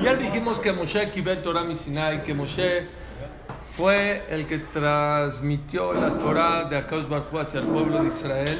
[0.00, 2.86] Ayer dijimos que Moshe Kibel Torah Misinai, que Moshe
[3.76, 8.58] fue el que transmitió la Torah de Akash Barjú hacia el pueblo de Israel.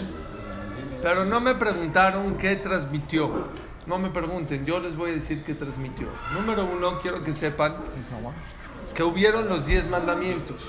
[1.00, 3.46] Pero no me preguntaron qué transmitió.
[3.86, 6.08] No me pregunten, yo les voy a decir qué transmitió.
[6.34, 7.76] Número uno, quiero que sepan
[8.92, 10.62] que hubieron los diez mandamientos.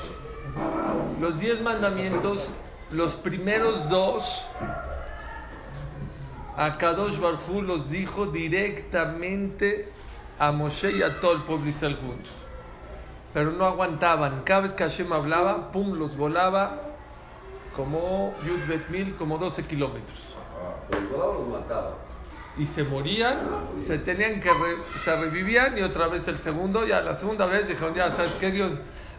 [1.19, 2.49] Los diez mandamientos,
[2.91, 4.45] los primeros dos,
[6.55, 9.91] a Kadosh Barjú los dijo directamente
[10.39, 12.31] a Moshe y a todo el pueblo Israel juntos.
[13.33, 14.41] Pero no aguantaban.
[14.43, 16.81] Cada vez que Hashem hablaba, pum, los volaba
[17.75, 20.19] como Yud Bet Mil, como 12 kilómetros.
[22.57, 23.37] Y se morían,
[23.77, 24.51] se tenían que
[24.97, 28.51] se revivían y otra vez el segundo, ya la segunda vez dijeron, ya sabes que
[28.51, 28.73] Dios,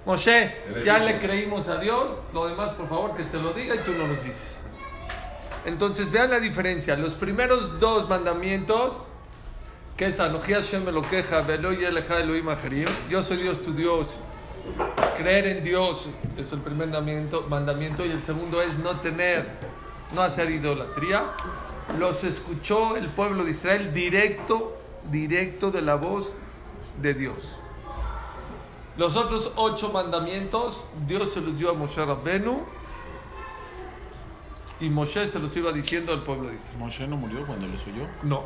[0.04, 3.78] Moshe, ya le creímos a Dios, lo demás por favor que te lo diga y
[3.78, 4.60] tú no nos dices.
[5.64, 9.06] Entonces vean la diferencia, los primeros dos mandamientos,
[9.96, 14.18] que es Anoji Hashem me lo queja, Elohim Ajerim, yo soy Dios tu Dios,
[15.16, 19.46] creer en Dios es el primer mandamiento, mandamiento y el segundo es no tener,
[20.14, 21.26] no hacer idolatría.
[21.98, 24.76] Los escuchó el pueblo de Israel directo,
[25.10, 26.32] directo de la voz
[27.00, 27.36] de Dios.
[28.96, 32.60] Los otros ocho mandamientos Dios se los dio a Moshe Rabbenu
[34.80, 36.78] y Moshe se los iba diciendo al pueblo de Israel.
[36.78, 38.06] Moshe no murió cuando los oyó.
[38.22, 38.44] No,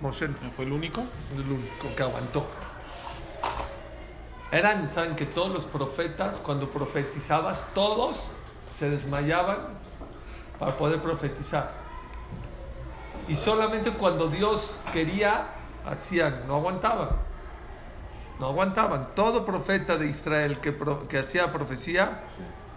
[0.00, 0.34] Moshe no.
[0.54, 1.00] ¿Fue el único?
[1.32, 2.46] Es el único que aguantó.
[4.52, 8.18] Eran, saben que todos los profetas, cuando profetizabas, todos
[8.70, 9.58] se desmayaban
[10.58, 11.72] para poder profetizar.
[13.28, 15.48] Y solamente cuando Dios quería,
[15.84, 17.08] hacían, no aguantaban.
[18.38, 19.08] No aguantaban.
[19.14, 22.20] Todo profeta de Israel que, pro- que hacía profecía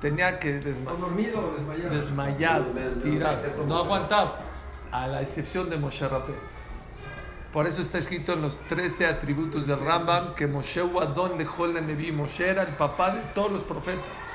[0.01, 0.99] tenía que desmayar.
[0.99, 1.95] dormido o desmayado?
[1.95, 2.65] Desmayado,
[3.03, 3.65] tirado.
[3.67, 4.39] No aguantaba.
[4.91, 6.39] A la excepción de Moshe Rabbeinu.
[7.53, 12.11] Por eso está escrito en los 13 atributos del Rambam que Moshe Wadon Lejol Nevi.
[12.11, 14.27] Moshe era el papá de todos los profetas.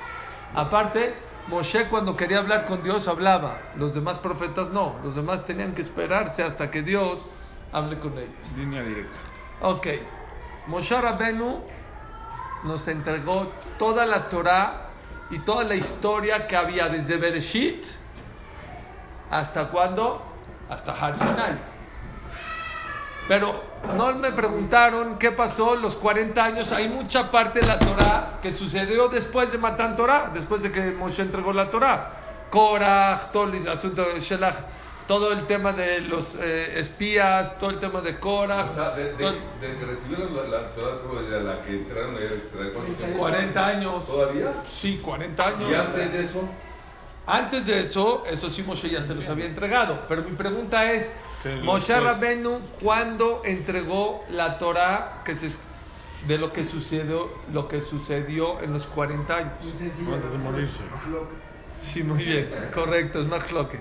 [0.54, 1.14] Aparte,
[1.46, 3.58] Moshe cuando quería hablar con Dios hablaba.
[3.76, 4.96] Los demás profetas no.
[5.04, 7.20] Los demás tenían que esperarse hasta que Dios
[7.72, 8.52] hable con ellos.
[8.56, 9.16] Línea directa.
[9.60, 9.86] Ok.
[10.66, 11.62] Moshe Rabenu
[12.64, 14.88] nos entregó toda la Torah
[15.30, 17.84] y toda la historia que había desde Bereshit
[19.30, 20.22] hasta cuándo?
[20.68, 21.73] Hasta Har Sinai.
[23.28, 23.62] Pero
[23.96, 26.72] no me preguntaron qué pasó los 40 años.
[26.72, 30.80] Hay mucha parte de la Torah que sucedió después de Matan Torah, después de que
[30.92, 32.10] Moshe entregó la Torah.
[32.50, 34.56] Korah, todo el asunto de Shelach,
[35.08, 38.66] todo el tema de los eh, espías, todo el tema de Korah.
[38.70, 41.72] O sea, de, de, todo- de que recibieron la, la Torah como de la que
[41.72, 42.16] entraron.
[42.74, 43.18] ¿cuánto tiempo?
[43.18, 44.06] 40 años.
[44.06, 44.52] ¿Todavía?
[44.70, 45.70] Sí, 40 años.
[45.70, 46.42] Y antes de eso,
[47.26, 50.02] Antes de eso, eso sí Moshe ya se los había entregado.
[50.08, 51.10] Pero mi pregunta es,
[51.42, 51.98] Sí, Moshe.
[51.98, 55.48] Rabbenu, ¿cuándo entregó la Torah que se,
[56.26, 59.52] de lo que sucedió, lo que sucedió en los 40 años?
[59.78, 60.14] Sencillo.
[60.14, 60.80] Antes de morirse.
[61.76, 63.78] Sí, muy bien, correcto, es más lo que.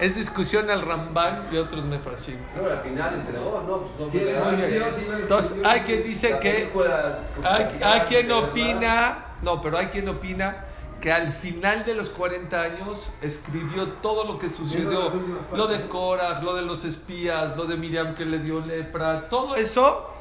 [0.00, 2.38] Es discusión al Ramban y otros Mefrashim.
[2.56, 6.52] No, al final entregó, no, pues no Sí, Entonces, hay quien dice que.
[6.52, 10.64] película Hay, hay quien opina, no, pero hay quien opina
[11.00, 15.12] que al final de los 40 años escribió todo lo que sucedió,
[15.52, 19.56] lo de Korah, lo de los espías, lo de Miriam que le dio lepra, todo
[19.56, 20.14] eso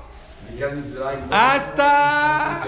[1.31, 2.63] hasta,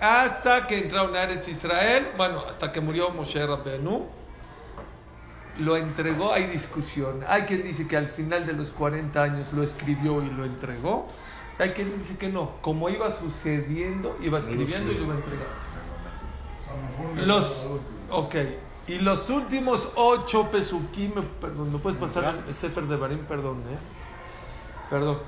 [0.00, 4.06] hasta que entraron a Eretz Israel, bueno, hasta que murió Moshe Rabbenu,
[5.58, 7.24] lo entregó, hay discusión.
[7.28, 11.08] Hay quien dice que al final de los 40 años lo escribió y lo entregó.
[11.58, 15.68] Hay quien dice que no, como iba sucediendo, iba escribiendo y lo iba entregando.
[17.26, 17.66] Los,
[18.10, 18.34] ok,
[18.86, 23.18] y los últimos ocho pesukim, perdón, ¿me puedes pasar el Sefer de Barim?
[23.20, 23.78] Perdón, ¿eh?
[24.88, 25.18] Perdón.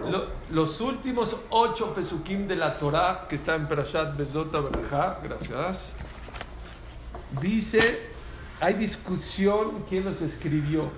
[0.00, 0.10] ¿no?
[0.10, 5.90] Lo- los últimos ocho pesukim de la Torah que está en Perashat Bezot Abraha, gracias.
[7.40, 8.00] Dice,
[8.60, 10.88] hay discusión quién los escribió.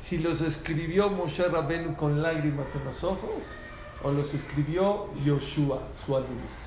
[0.00, 3.34] Si los escribió Moshe Rabenu con lágrimas en los ojos
[4.02, 6.61] o los escribió Yoshua, su alumno.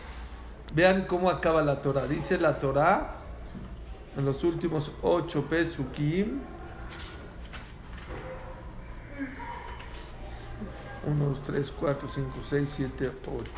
[0.76, 2.06] Vean cómo acaba la Torah.
[2.06, 3.16] Dice la Torah
[4.18, 6.42] en los últimos ocho pesukim.
[11.08, 13.52] 1, 2, 3, 4, 5, 6, 7, 8.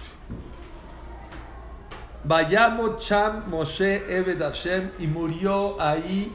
[2.24, 6.32] Vayamos Cham Moshe Ebed Hashem y murió ahí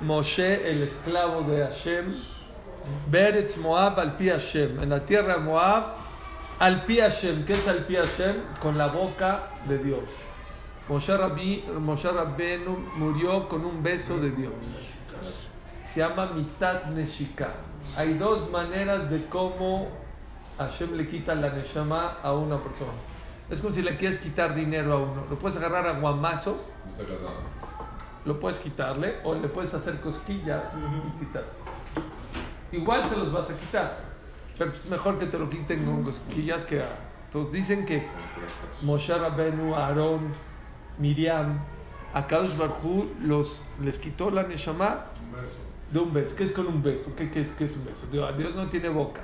[0.00, 2.14] Moshe, el esclavo de Hashem,
[3.10, 6.07] Beretz Moab al pi Hashem, en la tierra de Moab,
[6.58, 7.96] al pi Hashem, ¿qué es al pi?
[8.60, 10.04] Con la boca de Dios.
[10.88, 12.08] Moshe, Rabbi, Moshe
[12.96, 14.52] murió con un beso de Dios.
[15.84, 17.48] Se llama Mitat Neshika.
[17.96, 19.88] Hay dos maneras de cómo
[20.58, 22.92] Hashem le quita la Neshama a una persona.
[23.50, 25.24] Es como si le quieres quitar dinero a uno.
[25.30, 26.60] Lo puedes agarrar a guamazos,
[28.24, 31.58] lo puedes quitarle, o le puedes hacer cosquillas y quitarse.
[32.72, 34.07] Igual se los vas a quitar,
[34.58, 36.82] pero es mejor que te lo quiten con cosquillas que.
[37.26, 38.06] Entonces dicen que
[38.82, 40.32] Moshe Rabenu, Aarón,
[40.98, 41.58] Miriam,
[42.14, 45.06] a Kadosh Barhu los les quitó la Neshama
[45.92, 46.34] de un beso.
[46.36, 47.12] ¿Qué es con un beso?
[47.16, 48.06] ¿Qué, qué es, qué es un beso?
[48.10, 49.20] Dios, Dios no tiene boca.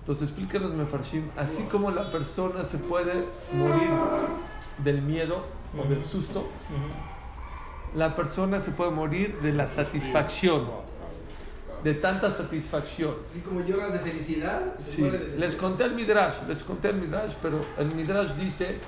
[0.00, 3.90] Entonces explícanos, Mefarshim, así como la persona se puede morir
[4.78, 5.44] del miedo
[5.78, 6.48] o del susto,
[7.94, 10.66] la persona se puede morir de la satisfacción,
[11.82, 13.14] de tanta satisfacción.
[13.30, 14.74] Así como lloras de felicidad.
[14.78, 18.78] Sí, de- les conté el Midrash, les conté el Midrash, pero el Midrash dice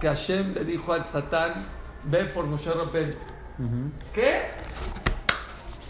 [0.00, 1.66] que Hashem le dijo al Satán,
[2.04, 3.14] ve por Moshe Rabbeinu.
[4.12, 4.42] ¿Qué?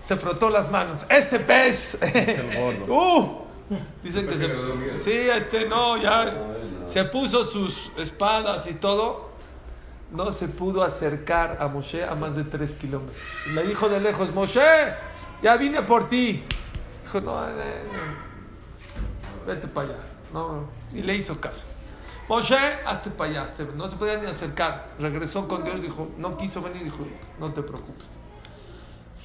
[0.04, 1.04] Se frotó las manos.
[1.08, 1.98] Este pez.
[2.88, 3.44] ¡Uh!
[4.02, 4.46] Dicen que se...
[5.02, 6.32] Sí, este no, ya
[6.88, 9.26] se puso sus espadas y todo.
[10.12, 13.16] No se pudo acercar a Moshe a más de tres kilómetros.
[13.52, 14.60] Le dijo de lejos, Moshe,
[15.42, 16.42] ya vine por ti.
[17.04, 19.98] Dijo, no, eh, no, vete para allá.
[20.32, 21.62] No, y le hizo caso.
[22.28, 23.44] Moshe, hazte para allá.
[23.44, 24.88] hazte- No se podía ni acercar.
[24.98, 27.06] Regresó con Dios, dijo, no quiso venir, dijo,
[27.38, 28.06] no te preocupes.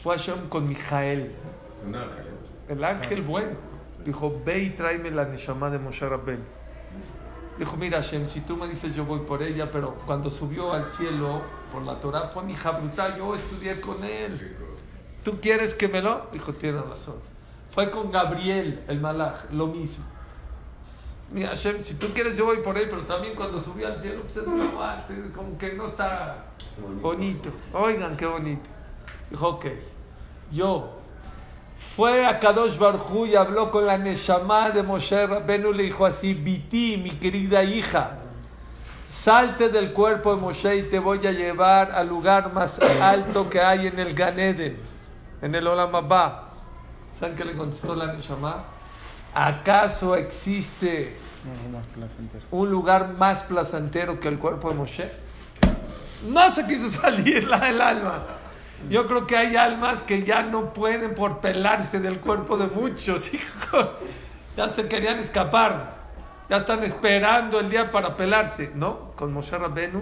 [0.04, 1.36] Fue Hashem con Mijael,
[1.88, 2.26] Un ángel.
[2.70, 3.52] el ángel bueno.
[4.06, 6.44] Dijo, ve y tráeme la Neshama de Moshe Rabbeinu.
[7.60, 10.90] Dijo, mira Hashem, si tú me dices yo voy por ella, pero cuando subió al
[10.90, 11.42] cielo
[11.72, 14.58] por la Torah fue mi hija brutal, yo estudié con él.
[15.24, 16.28] ¿Tú quieres que me lo?
[16.32, 17.16] Dijo, tienes razón.
[17.74, 20.04] Fue con Gabriel, el malaj, lo mismo.
[21.32, 24.22] Mira, Hashem, si tú quieres, yo voy por él, pero también cuando subió al cielo,
[24.24, 26.46] pues es fuerte, como que no está
[27.02, 27.50] bonito.
[27.72, 28.70] Oigan, qué bonito.
[29.30, 29.66] Dijo, ok,
[30.52, 30.98] yo.
[31.96, 36.34] Fue a Kadosh Barjú y habló con la Neshama de Moshe Rabbenu, le dijo así,
[36.34, 38.20] Viti, mi querida hija,
[39.08, 43.62] salte del cuerpo de Moshe y te voy a llevar al lugar más alto que
[43.62, 44.78] hay en el Ganeden,
[45.42, 46.50] en el Olam Abba.
[47.20, 48.64] ¿Saben qué le contestó la Neshama?
[49.34, 51.16] ¿Acaso existe
[52.52, 55.12] un lugar más placentero que el cuerpo de Moshe?
[56.28, 58.24] No se quiso salir la, el alma.
[58.90, 63.34] Yo creo que hay almas que ya no pueden por pelarse del cuerpo de muchos,
[63.34, 63.92] hijo.
[64.58, 66.02] Ya se querían escapar.
[66.50, 69.12] Ya están esperando el día para pelarse, ¿no?
[69.16, 70.02] Con Moshe Rabbenu.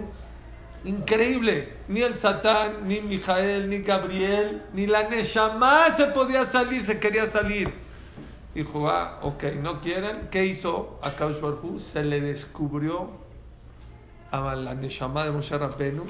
[0.84, 1.74] Increíble.
[1.88, 7.26] Ni el Satán, ni Mijael, ni Gabriel, ni la Neshama se podía salir, se quería
[7.26, 7.72] salir.
[8.54, 10.28] Dijo, ah, ok, no quieren.
[10.30, 11.78] ¿Qué hizo a Kaush Barhu?
[11.78, 13.10] Se le descubrió
[14.30, 16.04] a la Neshama de Moshe Rabbenu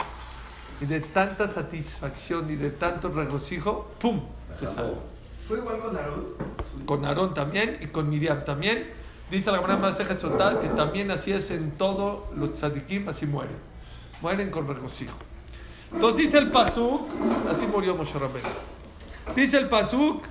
[0.81, 4.21] y de tanta satisfacción y de tanto regocijo, ¡pum!
[4.59, 5.03] Se salvó.
[5.47, 6.27] ¿Fue igual con Aarón?
[6.87, 8.85] Con Aarón también y con Miriam también.
[9.31, 13.57] Dice la gran Maseja Sotal que también así es en todos los tzadikim, así mueren.
[14.23, 15.17] Mueren con regocijo.
[15.93, 17.09] Entonces dice el Pasuk,
[17.51, 18.49] así murió Moshe Rabbeinu.
[19.35, 20.25] Dice el Pasuk,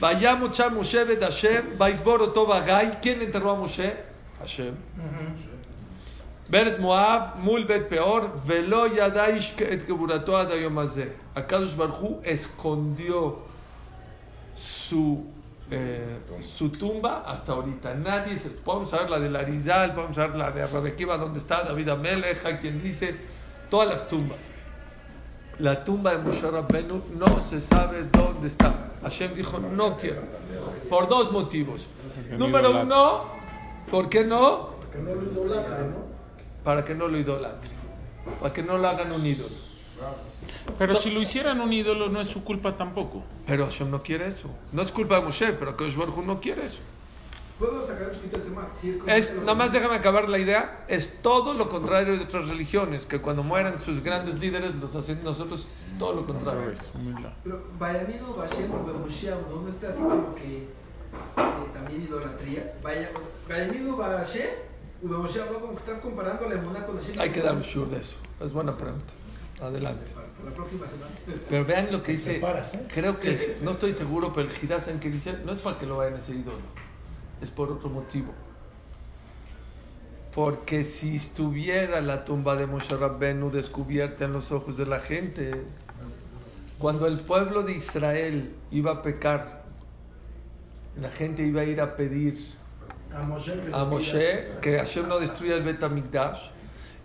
[0.00, 2.98] vayamos a Moshe bet Hashem, Vaikbor Otov Agai.
[3.00, 3.96] ¿Quién enterró a Moshe?
[4.38, 4.74] Hashem.
[6.48, 11.12] Vers Moab, mul bet peor, velo yadaish et keburato ad hayom hazeh.
[11.34, 13.38] Akadosh Barhu escondió
[14.54, 15.24] su,
[15.74, 17.94] eh, su tumba hasta ahorita.
[17.94, 18.50] Nadie se.
[18.50, 22.58] Podemos saber la de Larizal, podemos saber la de Rabekiva, donde está David Amelech, hay
[22.58, 23.16] quien dice
[23.70, 24.38] todas las tumbas.
[25.58, 28.90] La tumba de Moshe Rabbenu no se sabe dónde está.
[29.02, 30.22] Hashem dijo, no quiero.
[30.88, 31.88] Por dos motivos.
[32.36, 33.24] Número uno,
[33.90, 34.70] ¿por qué no?
[36.64, 37.70] Para que no lo idolatre.
[38.40, 39.54] Para que no lo hagan un ídolo.
[40.78, 43.22] Pero si lo hicieran un ídolo no es su culpa tampoco.
[43.46, 44.48] Pero Hashem no quiere eso.
[44.72, 46.80] No es culpa de Moshe, pero que Baruj Hu no quiere eso.
[47.58, 48.68] ¿Puedo sacar un poquito el tema?
[48.80, 52.48] Si es Es, nada más déjame acabar la idea, es todo lo contrario de otras
[52.48, 56.72] religiones, que cuando mueran sus grandes líderes los hacen nosotros todo lo contrario.
[57.44, 59.62] Pero Bayamido Bashem o.
[59.62, 60.66] ¿No está así como que eh,
[61.72, 62.74] también idolatría?
[62.82, 63.10] Vaya-
[63.48, 64.48] Bayamido Bashem
[65.04, 65.54] o.
[65.60, 67.20] Como que estás comparando la emuná con Hashem.
[67.20, 68.16] Hay que dar un shur de eso.
[68.40, 69.12] Es buena pregunta.
[69.62, 70.12] Adelante.
[70.12, 71.12] Para para la próxima semana.
[71.48, 72.42] Pero vean lo que dice.
[72.92, 75.38] Creo que, no estoy seguro, pero el ¿saben qué dice?
[75.44, 76.58] No es para que lo vayan a hacer ídolo.
[77.40, 78.32] Es por otro motivo.
[80.34, 85.52] Porque si estuviera la tumba de Moshe Rabbenu descubierta en los ojos de la gente,
[86.78, 89.62] cuando el pueblo de Israel iba a pecar,
[91.00, 92.38] la gente iba a ir a pedir
[93.14, 96.48] A Moshe, que a Moshe que Hashem no destruya el Bet HaMikdash.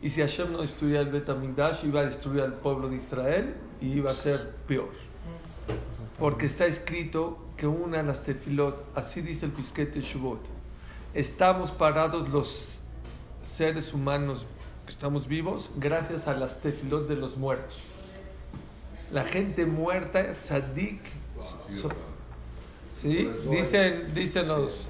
[0.02, 3.56] Y si Hashem no destruía el Bet HaMikdash, iba a destruir al pueblo de Israel
[3.82, 4.90] y iba a ser peor.
[6.20, 10.42] Porque está escrito que una las tefilot, así dice el Pisquete Shuvot,
[11.14, 12.80] estamos parados los
[13.42, 14.46] seres humanos
[14.86, 17.78] que estamos vivos gracias a las tefilot de los muertos.
[19.12, 21.00] La gente muerta, tzadik,
[21.70, 21.90] so-
[23.02, 23.30] ¿sí?
[23.50, 24.90] dicen, dicen los,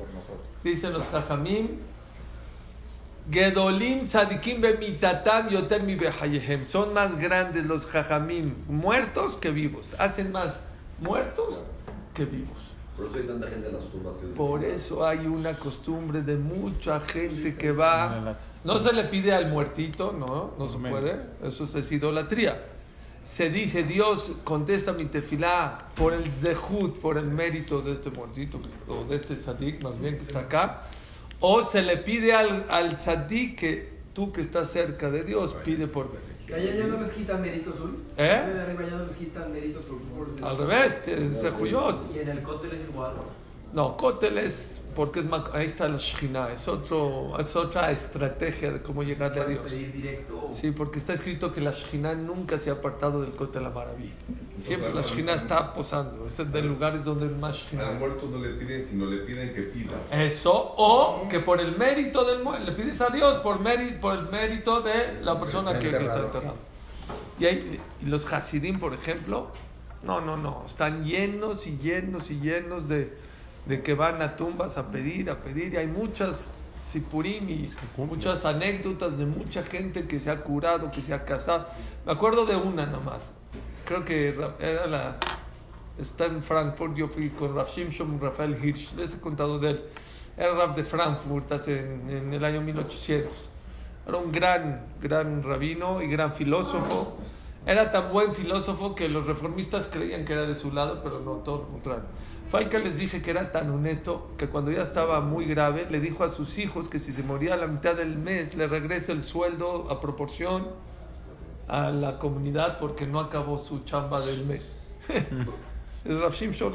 [0.63, 1.67] dicen los jajamim,
[3.29, 6.65] Gedolim tzadikim bemitatam yoter mi behayehem.
[6.65, 9.95] Son más grandes los jajamim muertos que vivos.
[9.99, 10.61] Hacen más
[10.99, 11.63] muertos
[12.13, 12.57] que vivos.
[12.95, 14.27] Por eso hay tanta gente en las tumbas que...
[14.27, 18.35] Por eso hay una costumbre de mucha gente que va.
[18.63, 21.19] No se le pide al muertito, no, no se puede.
[21.43, 22.59] Eso es idolatría.
[23.23, 28.59] Se dice, Dios contesta mi tefilá por el zehut, por el mérito de este muertito,
[28.87, 30.83] o de este tzadik, más bien que está acá.
[31.39, 35.87] O se le pide al, al tzadik que tú que estás cerca de Dios, pide
[35.87, 36.09] por
[36.47, 37.97] Que allá ya no les quitan mérito, Zul.
[38.17, 38.31] ¿Eh?
[38.31, 39.99] Allá de arriba ya no les quitan mérito por...
[39.99, 42.15] por Al revés, es zehuyot.
[42.15, 43.13] Y en el cóctel es igual.
[43.73, 48.81] No, Kotel es porque es ahí está la Shekhinah, es otro es otra estrategia de
[48.81, 49.71] cómo llegarle a Dios.
[50.49, 54.11] Sí, porque está escrito que la Shekhinah nunca se ha apartado del Kotel Amaraví.
[54.57, 58.83] Siempre la Shekhinah está posando, es de lugares donde más Al muerto no le piden,
[58.87, 59.93] sino le piden que pida.
[60.11, 64.17] Eso, o que por el mérito del muerto, le pides a Dios por, mérito, por
[64.17, 66.25] el mérito de la persona Está que, que está enterrado.
[66.25, 66.55] enterrada.
[67.39, 69.49] Y, hay- los Hasidim, por ejemplo,
[70.01, 73.15] no, no, no, están llenos y llenos y llenos de,
[73.67, 78.45] de que van a tumbas a pedir, a pedir, y hay muchas sipurim y muchas
[78.45, 81.65] anécdotas de mucha gente que se ha curado, que se ha casado.
[82.05, 83.33] Me acuerdo de una nomás,
[83.85, 85.17] creo que Ra- era la,
[85.99, 89.81] está en Frankfurt, yo fui con Rav Shimshon Rafael Hirsch, les he contado de él,
[90.37, 93.33] era Rav de Frankfurt hace en, en el año 1800.
[94.07, 97.17] Era un gran, gran rabino y gran filósofo.
[97.65, 101.31] Era tan buen filósofo que los reformistas creían que era de su lado, pero no,
[101.43, 102.03] todo lo contrario.
[102.69, 106.23] Que les dije que era tan honesto que cuando ya estaba muy grave, le dijo
[106.23, 109.25] a sus hijos que si se moría a la mitad del mes, le regrese el
[109.25, 110.67] sueldo a proporción
[111.67, 114.77] a la comunidad porque no acabó su chamba del mes.
[116.05, 116.73] es Rav Shimshon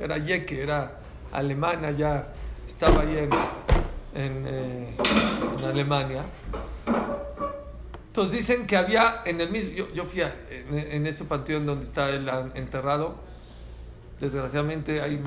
[0.00, 0.98] era yeque, era
[1.32, 2.28] alemán allá,
[2.66, 3.30] estaba ahí en,
[4.20, 4.94] en, eh,
[5.58, 6.24] en Alemania.
[8.08, 11.64] Entonces dicen que había en el mismo, yo, yo fui a- en, en ese panteón
[11.66, 13.14] donde está an- enterrado,
[14.20, 15.20] desgraciadamente hay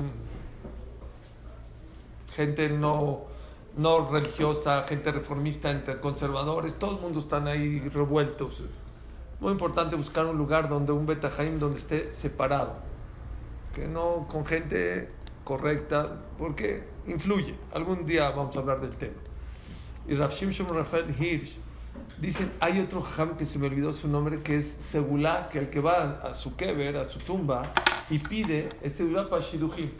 [2.34, 3.24] gente no,
[3.76, 8.64] no religiosa, gente reformista, entre conservadores, todo el mundo están ahí revueltos.
[9.40, 12.76] Muy importante buscar un lugar donde un Betajaim donde esté separado,
[13.74, 15.10] que no con gente
[15.44, 17.56] correcta, porque influye.
[17.74, 19.14] Algún día vamos a hablar del tema.
[20.06, 21.58] Y Rav Shimshon Rafael Hirsch
[22.18, 25.70] dicen, hay otro jam que se me olvidó su nombre, que es Segulá, que el
[25.70, 27.72] que va a su kever, a su tumba,
[28.10, 29.90] y pide, es Segulá para Shidujim.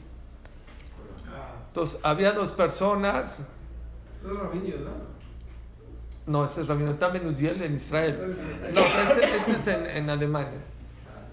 [1.68, 3.42] Entonces, había dos personas,
[6.26, 6.40] ¿no?
[6.40, 8.36] no, ese es Rabino Tamen Uziel en Israel.
[8.72, 10.60] No, este, este es en, en Alemania.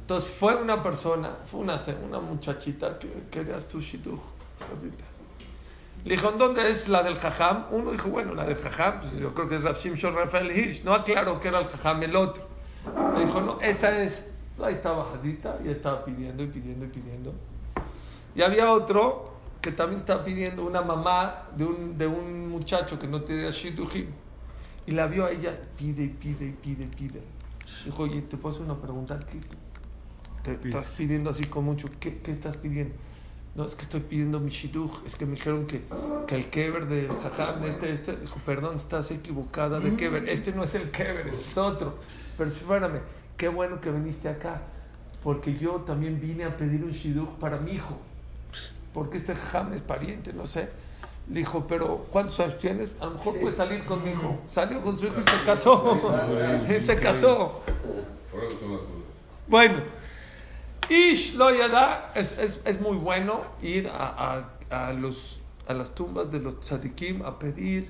[0.10, 4.20] Entonces fue una persona, fue una, una muchachita que querías tu shidduch.
[6.06, 7.66] Le dijo, ¿dónde es la del Jajam?
[7.72, 10.84] Uno dijo, bueno, la del Jajam, pues yo creo que es Rav Shimshon Rafael Hirsch.
[10.84, 12.44] No aclaró que era el Jajam el otro.
[13.16, 14.26] Le dijo, no, esa es.
[14.62, 17.34] Ahí estaba Jazita, y estaba pidiendo y pidiendo y pidiendo.
[18.36, 19.26] Y había otro
[19.62, 24.08] que también estaba pidiendo una mamá de un, de un muchacho que no tenía shidduchim.
[24.86, 27.22] Y la vio a ella, pide y pide y pide y pide.
[27.86, 29.20] Dijo, oye, ¿te puedo hacer una pregunta?
[29.20, 31.90] ¿Qué te estás pidiendo así con mucho?
[32.00, 32.96] ¿Qué, qué estás pidiendo?
[33.60, 35.06] No, es que estoy pidiendo mi shidduch.
[35.06, 35.82] Es que me dijeron que,
[36.28, 38.16] que el kever del jajam, este, este.
[38.16, 40.30] Dijo, perdón, estás equivocada de kever.
[40.30, 41.96] Este no es el kever, es otro.
[42.38, 43.02] Pero espérame,
[43.36, 44.62] qué bueno que viniste acá.
[45.22, 47.98] Porque yo también vine a pedir un shidduch para mi hijo.
[48.94, 50.70] Porque este jajam es pariente, no sé.
[51.28, 52.90] Le dijo, pero ¿cuántos años tienes?
[53.02, 54.40] A lo mejor puede salir con mi hijo.
[54.50, 56.00] Salió con su hijo y se casó.
[56.80, 57.62] se casó.
[59.50, 59.99] Bueno,
[60.90, 65.94] Ish lo yada es, es, es muy bueno ir a, a, a los, a las
[65.94, 67.90] tumbas de los tzadikim a pedir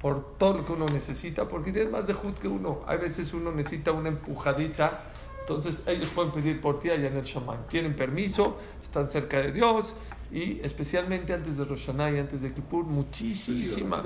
[0.00, 2.80] por todo lo que uno necesita, porque tienes más de jud que uno.
[2.86, 5.02] Hay veces uno necesita una empujadita
[5.42, 7.66] Entonces ellos pueden pedir por ti allá en el Shaman.
[7.68, 9.94] Tienen permiso, están cerca de Dios
[10.32, 13.96] y especialmente antes de Rosh Hashanah y antes de Kippur, muchísima.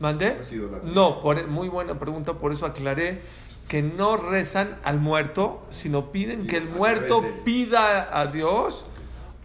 [0.00, 0.36] ¿Mandé?
[0.84, 0.92] ¿No?
[0.94, 3.22] No, por- muy buena pregunta, por eso aclaré
[3.68, 8.86] que no rezan al muerto, sino piden que el muerto pida a Dios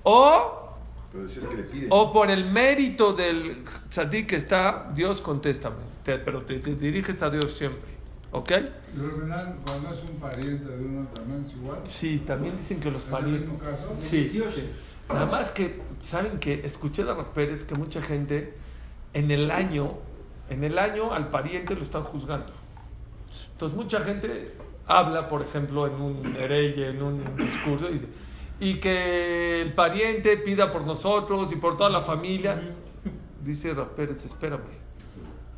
[0.03, 0.69] o
[1.11, 1.87] Pero decías que le piden.
[1.91, 5.77] o por el mérito del tzadik que está, Dios contéstame.
[6.03, 7.91] Te- pero te, te diriges a Dios siempre.
[8.33, 8.51] ¿Ok?
[9.65, 11.79] Cuando es un pariente de uno también es igual.
[11.83, 13.59] Sí, también dicen que los ¿Es el parientes.
[13.99, 14.51] Sí, 18.
[14.51, 14.69] sí.
[15.09, 18.53] Nada más que, ¿saben que Escuché de Pérez que mucha gente
[19.13, 19.97] en el año,
[20.49, 22.53] en el año al pariente lo están juzgando.
[23.51, 24.55] Entonces mucha gente
[24.87, 28.07] habla, por ejemplo, en un hereye, en un discurso, y dice,
[28.59, 32.61] y que el pariente pida por nosotros y por toda la familia.
[33.43, 34.61] Dice Pérez, espérame,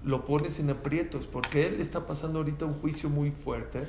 [0.05, 3.79] lo pones en aprietos, porque él está pasando ahorita un juicio muy fuerte.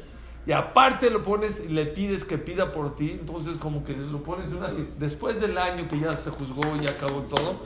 [0.47, 4.53] Y aparte lo pones le pides que pida por ti, entonces como que lo pones
[4.53, 4.69] una...
[4.99, 7.61] Después del año que ya se juzgó y acabó todo,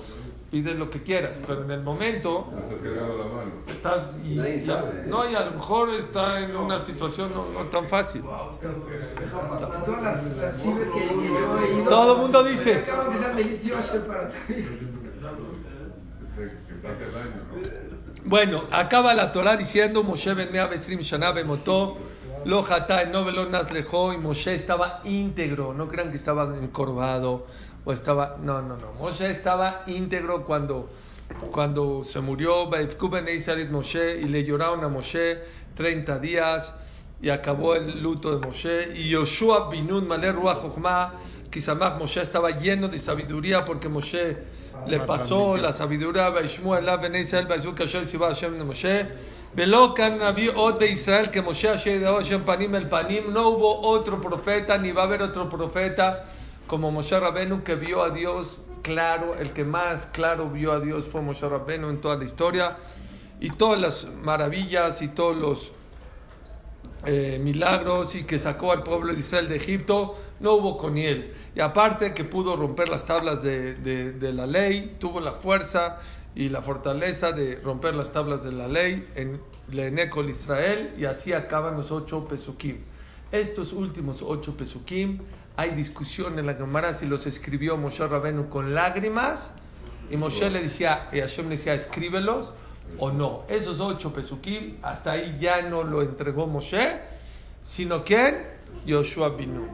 [0.50, 3.50] pides lo que quieras, pero en el momento Me estás cargando la mano.
[3.66, 4.06] estás...
[4.24, 5.04] Y, Nadie y- sabe.
[5.06, 8.22] no, y a lo mejor está en una situación no, no tan fácil.
[11.88, 12.76] Todo el mundo dice.
[12.76, 14.36] Acaban de ser 18 para ti.
[14.48, 14.64] Que
[16.86, 17.58] pase el año, ¿no?
[18.24, 21.96] Bueno, acaba la Torah diciendo Moshe ben Mea Besrim Shana Bemotó,
[22.44, 25.72] Lo Hatá, no Veló Nazlejó, y Moshe estaba íntegro.
[25.74, 27.46] No crean que estaba encorvado
[27.84, 30.90] o estaba, no, no, no, Moshe estaba íntegro cuando,
[31.50, 32.68] cuando se murió,
[33.70, 35.38] Moshe, y le lloraron a Moshe
[35.74, 36.74] 30 días,
[37.20, 40.58] y acabó el luto de Moshe, y Yoshua Binun Maler Ruach
[41.50, 44.36] Kisamach Moshe estaba lleno de sabiduría porque Moshe
[44.86, 46.28] le pasó la sabiduría
[50.90, 51.68] Israel que Moshe
[52.44, 53.32] panim el panim.
[53.32, 56.24] No hubo otro profeta ni va a haber otro profeta
[56.68, 59.34] como Moshe Rabenu que vio a Dios claro.
[59.34, 62.76] El que más claro vio a Dios fue Moshe Rabenu en toda la historia.
[63.40, 65.72] Y todas las maravillas y todos los
[67.06, 71.32] eh, milagros y que sacó al pueblo de Israel de Egipto, no hubo con él.
[71.54, 76.00] Y aparte que pudo romper las tablas de, la ley, tuvo la fuerza
[76.34, 81.32] y la fortaleza de romper las tablas de la ley en Lenecol Israel y así
[81.32, 82.78] acaban los ocho pesukim.
[83.30, 85.18] Estos últimos ocho pesukim,
[85.58, 89.50] hay discusión en la Gemara si los escribió Moshe Rabenu con lágrimas
[90.08, 92.52] y Moshe le decía, y Hashem le decía, escríbelos
[92.96, 93.42] o no.
[93.48, 97.00] Esos ocho pesukim, hasta ahí ya no lo entregó Moshe,
[97.64, 98.46] sino quién?
[98.86, 99.66] Yoshua Binu.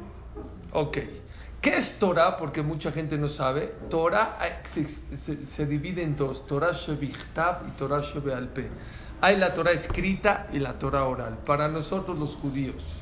[0.72, 0.98] Ok.
[1.60, 2.38] ¿Qué es Torah?
[2.38, 3.74] Porque mucha gente no sabe.
[3.90, 8.70] Torah se, se- se divide en dos, Torah Shevichtav y Torah Shebealpe.
[9.20, 11.36] Hay la Torah escrita y la Torah oral.
[11.44, 12.96] Para nosotros los judíos,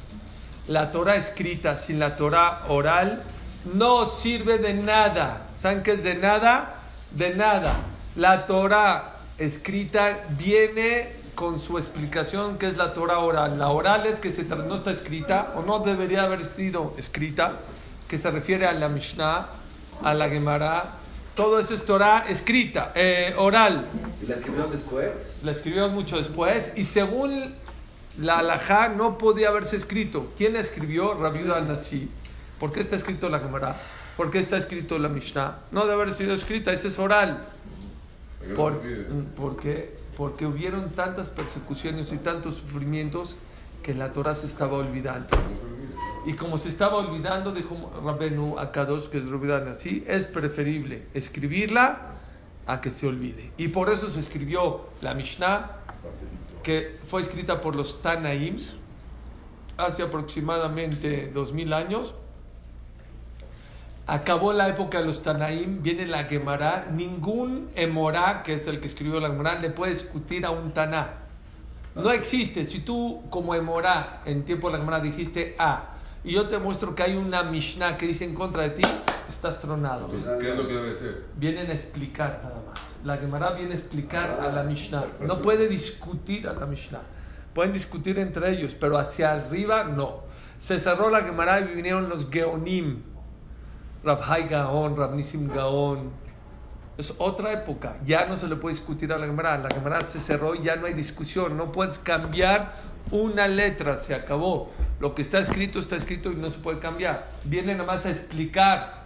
[0.68, 3.22] la Torah escrita sin la Torah oral
[3.74, 5.48] no sirve de nada.
[5.60, 6.74] ¿Saben qué es de nada?
[7.10, 7.74] De nada.
[8.16, 13.58] La Torah escrita viene con su explicación que es la Torah oral.
[13.58, 17.58] La oral es que se no está escrita o no debería haber sido escrita,
[18.08, 19.46] que se refiere a la Mishnah,
[20.02, 20.90] a la Gemara.
[21.34, 23.86] Todo eso es Torah escrita, eh, oral
[24.22, 25.36] ¿Y la escribieron después?
[25.42, 27.54] la escribió mucho después y según
[28.18, 30.32] la alajá no podía haberse escrito.
[30.36, 31.14] ¿Quién la escribió?
[31.14, 32.08] Rabiuda al-Nasi.
[32.58, 33.80] ¿Por qué está escrito la Gemara?
[34.16, 35.58] ¿Por qué está escrito la Mishnah?
[35.70, 37.46] No debe haber sido escrita, ese es oral.
[38.54, 39.96] ¿Por qué no Por, qué?
[40.16, 43.36] Porque hubieron tantas persecuciones y tantos sufrimientos
[43.82, 45.36] que la Torah se estaba olvidando.
[46.24, 52.12] Y como se estaba olvidando, dijo Rabenu Akadosh, que es Rubidan así, es preferible escribirla
[52.66, 53.50] a que se olvide.
[53.56, 55.78] Y por eso se escribió la Mishnah,
[56.62, 58.58] que fue escrita por los Tanaim
[59.76, 62.14] hace aproximadamente 2000 años.
[64.06, 66.88] Acabó la época de los Tanaim, viene la Gemara.
[66.92, 71.18] Ningún Emorá, que es el que escribió la Gemara, le puede discutir a un Taná.
[71.94, 72.64] No existe.
[72.64, 75.90] Si tú, como Emorá, en tiempo de la Gemara dijiste A,
[76.24, 78.82] y yo te muestro que hay una Mishnah que dice en contra de ti,
[79.28, 80.08] estás tronado.
[80.40, 81.24] ¿Qué es lo que debe ser?
[81.36, 82.91] Vienen a explicar nada más.
[83.04, 85.04] La Gemara viene a explicar a la Mishnah.
[85.20, 87.00] No puede discutir a la Mishnah.
[87.52, 90.20] Pueden discutir entre ellos, pero hacia arriba no.
[90.58, 93.02] Se cerró la Gemara y vinieron los Geonim.
[94.04, 96.10] Rav Hai Gaon, Rav Nisim Gaon.
[96.96, 97.96] Es otra época.
[98.04, 99.58] Ya no se le puede discutir a la Gemara.
[99.58, 101.56] La Gemara se cerró y ya no hay discusión.
[101.56, 102.74] No puedes cambiar
[103.10, 103.96] una letra.
[103.96, 104.70] Se acabó.
[105.00, 107.28] Lo que está escrito está escrito y no se puede cambiar.
[107.44, 109.01] Viene nada más a explicar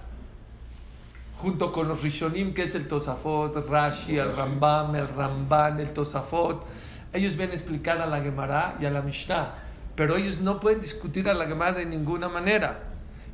[1.38, 6.64] junto con los Rishonim, que es el Tosafot, Rashi, el Rambam, el Ramban, el Tosafot.
[7.12, 9.54] Ellos a explicar a la Gemara y a la Mishnah.
[9.94, 12.80] pero ellos no pueden discutir a la Gemara de ninguna manera.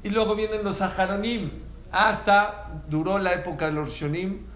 [0.05, 1.51] Y luego vienen los Saharonim.
[1.91, 4.47] Hasta duró la época de los Rishonim,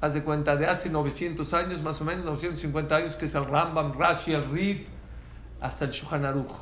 [0.00, 3.44] haz de cuenta, de hace 900 años, más o menos, 950 años, que es el
[3.44, 4.86] Rambam, Rashi, el Rif,
[5.60, 6.52] hasta el Shulchan Aruch.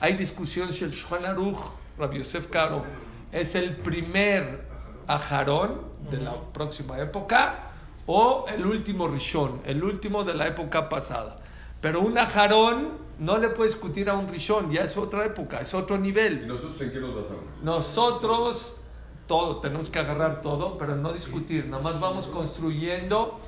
[0.00, 1.58] Hay discusión si el Shulchan Aruch,
[1.98, 2.84] Rabbi Yosef Karo,
[3.32, 4.69] es el primer
[5.06, 7.70] Ajarón de la próxima época
[8.06, 11.36] o el último Rishon, el último de la época pasada.
[11.80, 15.72] Pero un Ajarón no le puede discutir a un Rishon, ya es otra época, es
[15.74, 16.46] otro ¿Y nivel.
[16.48, 17.44] nosotros en qué nos basamos?
[17.62, 18.80] Nosotros
[19.26, 23.38] todo, tenemos que agarrar todo, pero no discutir, nada más vamos construyendo.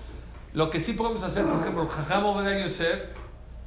[0.52, 3.00] Lo que sí podemos hacer, por ejemplo, Jajam Obadiah Yosef,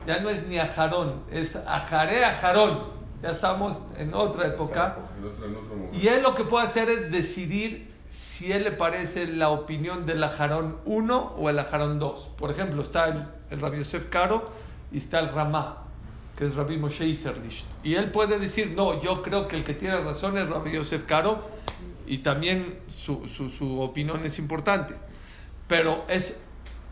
[0.08, 2.95] ya no es ni Ajarón, es Ajaré Ajarón.
[3.26, 4.98] Ya estamos en otra época.
[6.00, 10.24] Y él lo que puede hacer es decidir si él le parece la opinión del
[10.24, 12.30] Ajarón 1 o el Ajarón 2.
[12.38, 14.46] Por ejemplo, está el, el Rabbi Yosef Karo
[14.92, 15.86] y está el Ramá,
[16.38, 17.66] que es Rabbi Moshe Iserlish.
[17.84, 21.06] Y él puede decir, no, yo creo que el que tiene razón es Rabbi Yosef
[21.06, 21.40] Karo
[22.06, 24.94] y también su, su, su opinión es importante.
[25.68, 26.38] Pero es...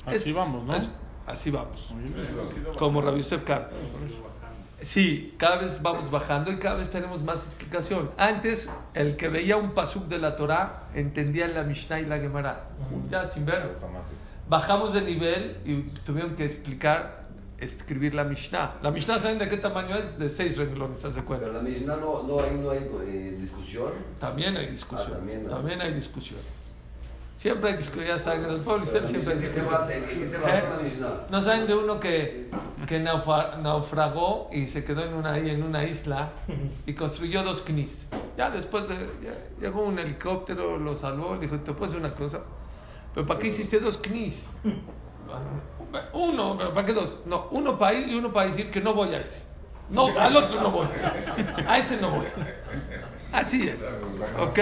[0.07, 0.75] Así es- vamos, ¿no?
[0.75, 0.89] es-
[1.27, 1.93] así vamos
[2.79, 3.67] como Rabbi Yosef Karo.
[4.83, 8.11] Sí, cada vez vamos bajando y cada vez tenemos más explicación.
[8.17, 12.65] Antes, el que veía un pasuk de la Torah entendía la Mishnah y la Gemara,
[13.09, 13.77] ya sin ver.
[14.49, 17.23] Bajamos de nivel y tuvieron que explicar,
[17.57, 18.75] escribir la Mishnah.
[18.81, 20.19] La Mishnah, ¿saben de qué tamaño es?
[20.19, 21.47] De seis renglones, hace Pero cuenta.
[21.47, 23.91] la Mishnah no, no, ahí no hay eh, discusión.
[24.19, 25.11] También hay discusión.
[25.11, 25.49] Ah, también, ¿no?
[25.49, 26.62] También hay discusiones.
[27.35, 27.77] Siempre hay
[28.19, 29.71] saben, en el pueblo la siempre hay Mishnah, ¿En qué se discusión.
[29.71, 31.25] basa, en qué se basa ¿Eh?
[31.29, 32.49] ¿No saben de uno que,
[32.87, 36.29] que naufragó y se quedó en una, en una isla
[36.85, 38.07] y construyó dos knis?
[38.37, 42.13] Ya después de, ya llegó un helicóptero, lo salvó, le dijo, ¿te puedo decir una
[42.15, 42.41] cosa?
[43.13, 44.47] ¿Pero para qué hiciste dos knis?
[46.13, 47.19] Uno, ¿pero ¿para qué dos?
[47.25, 49.41] No, uno para ir y uno para decir que no voy a ese.
[49.89, 50.87] No, al otro no voy.
[51.67, 52.25] A ese no voy.
[53.31, 53.83] Así es.
[54.39, 54.59] ¿Ok?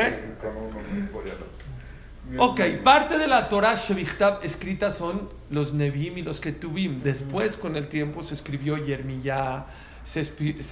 [2.37, 7.01] Ok, parte de la Torah Shevichtab escrita son los Nebim y los Ketubim.
[7.01, 9.65] Después, con el tiempo, se escribió Yermiyah,
[10.03, 10.21] se,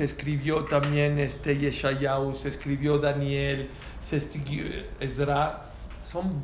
[0.04, 3.70] escribió también este Yeshayahu, se escribió Daniel,
[4.02, 4.66] se escribió
[5.00, 5.66] Ezra.
[6.04, 6.44] Son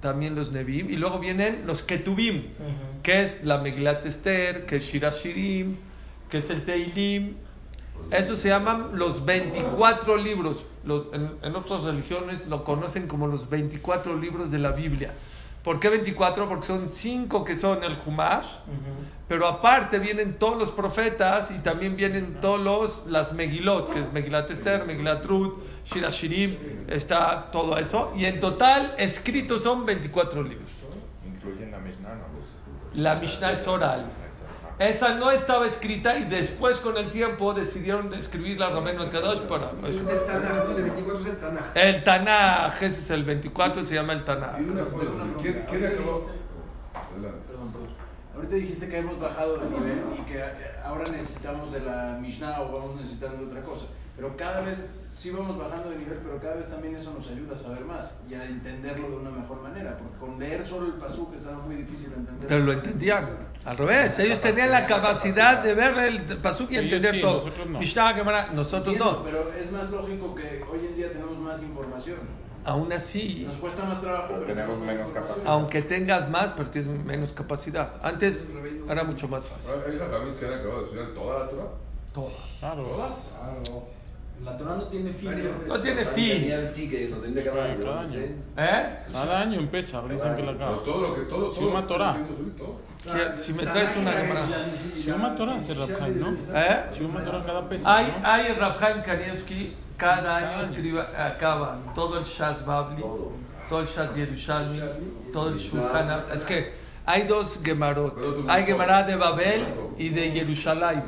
[0.00, 0.90] también los Nebim.
[0.90, 2.48] Y luego vienen los Ketubim,
[3.02, 5.76] que es la Megilat Esther, que es Shirashirim,
[6.28, 7.36] que es el Teilim.
[8.10, 10.64] Eso se llaman los 24 libros.
[10.84, 15.12] Los- en, en otras religiones lo conocen como los 24 libros de la Biblia.
[15.62, 16.48] ¿Por qué 24?
[16.48, 18.46] Porque son 5 que son el Humash,
[19.28, 24.12] pero aparte vienen todos los profetas y también vienen todos los, las Megilot, que es
[24.12, 26.56] Megilat Esther, Megilat Ruth, Shirashirim,
[26.88, 28.12] está todo eso.
[28.16, 30.68] Y en total escritos son 24 libros.
[31.24, 32.24] Incluyen la Mishnah, ¿no?
[33.00, 34.04] La Mishnah es oral.
[34.78, 39.70] Esa, no estaba escrita y después con el tiempo decidieron escribirla Romano Kadosh para...
[39.86, 40.74] Ese es el Tanaj, ¿no?
[40.74, 41.76] De 24 es el Tanaj.
[41.76, 44.56] El Tanaj, ese es el 24, se llama el Tanaj.
[45.40, 46.26] ¿quién, quién acabó?
[47.14, 47.72] Perdón, perdón.
[48.34, 50.52] Ahorita dijiste que hemos bajado de nivel y que eh,
[50.84, 53.86] ahora necesitamos de la Mishnah o vamos necesitando de otra cosa.
[54.16, 54.88] Pero cada vez
[55.22, 58.16] sí vamos bajando de nivel, pero cada vez también eso nos ayuda a saber más
[58.28, 59.96] y a entenderlo de una mejor manera.
[59.96, 62.48] Porque con leer solo el pasuk estaba muy difícil de entender.
[62.48, 63.28] Pero lo entendían.
[63.64, 67.36] Al revés, ellos tenían la capacidad de ver el pasuk y entender sí, todo.
[67.36, 68.52] nosotros no.
[68.52, 69.24] Nosotros Entiendo, no.
[69.24, 72.18] Pero es más lógico que hoy en día tenemos más información.
[72.64, 75.46] Aún así, Nos cuesta más trabajo, Pero pero, tenemos menos capacidad.
[75.46, 77.94] aunque tengas más, pero tienes menos capacidad.
[78.02, 78.48] Antes
[78.88, 79.72] era mucho más fácil.
[79.84, 81.68] Que han acabado de estudiar toda la Torah.
[82.12, 82.90] Claro.
[82.90, 84.01] Claro.
[84.44, 85.30] La Torah no tiene fin.
[85.30, 85.58] Varias ¿no?
[85.58, 85.68] veces.
[85.68, 86.90] No tiene fin.
[86.90, 88.18] Que lo tendría que hablar, cada año.
[88.56, 88.98] ¿Eh?
[89.12, 90.82] Cada año empieza, dicen que la acaba.
[90.84, 92.16] todo lo que todo, todo una Torah.
[93.36, 94.42] Si, si me traes una Gemara.
[94.42, 96.32] Si una Torah se la trae, ¿no?
[96.54, 96.84] ¿Eh?
[96.92, 98.28] Si un Torah cada pesa, Hay, ¿no?
[98.28, 100.64] hay Rafhaim Kanievski, cada Cada año año.
[100.64, 103.32] escribe, acaba todo el Shas Babli, Todo.
[103.68, 104.80] todo el Shas Yerushalmi,
[105.32, 106.24] todo el Shulchan.
[106.34, 106.72] Es que
[107.04, 108.16] hay dos Gemarot.
[108.48, 109.04] Hay todo.
[109.06, 109.66] de Babel
[109.98, 111.02] y de Jerusalén.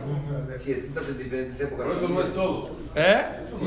[0.58, 1.86] Sí, escritas en diferentes épocas.
[1.86, 2.70] Pero eso no es todo.
[2.94, 3.24] ¿Eh?
[3.54, 3.64] Eso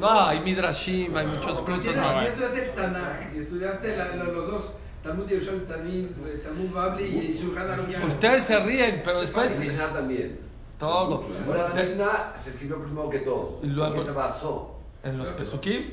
[0.00, 4.24] no es hay Midrashim, hay muchos No, si estudiaste el Tanaj y estudiaste la- la-
[4.24, 6.06] los dos, Talmud Yerushalmi, Talmud,
[6.44, 8.04] Talmud Babli y Shulchan Aruch.
[8.06, 10.40] Ustedes se ríen, pero después Y Mishnah también.
[10.78, 11.24] todo.
[11.46, 13.58] Ahora la Mishnah se escribió primero que todo.
[13.62, 14.78] Y luego- ¿En qué se basó?
[15.02, 15.90] En los Pesukim.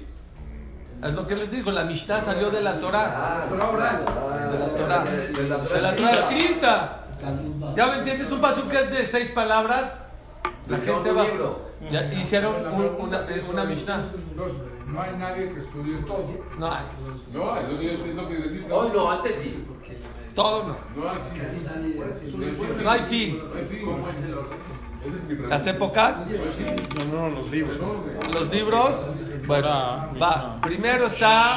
[1.04, 3.14] Es lo que les digo, la Mishnah salió de la Torah.
[3.16, 3.70] Ah, Torah
[4.08, 5.04] ah, De la Torah.
[5.04, 7.02] De la De la Torah escrita.
[7.76, 8.32] ¿Ya me entiendes?
[8.32, 9.94] Un paso que es de seis palabras.
[10.68, 11.28] La Hicieron gente va.
[11.28, 11.62] libro.
[11.92, 14.04] Ya hicieron un- una, una Mishnah.
[14.88, 16.26] No hay nadie que estudie todo.
[16.58, 16.86] No hay.
[17.34, 18.68] No, es lo que yo estoy lo que decir.
[18.72, 19.66] Hoy no, antes sí.
[20.34, 20.76] Todo no.
[20.96, 21.70] No existe.
[22.88, 23.40] Hay fin.
[23.40, 23.86] No hay fin.
[23.86, 24.58] ¿Cómo es el orden?
[25.50, 27.80] Las épocas, No, no, los libros.
[28.34, 29.06] los libros.
[29.46, 29.68] Bueno,
[30.20, 30.60] va.
[30.62, 31.52] Primero está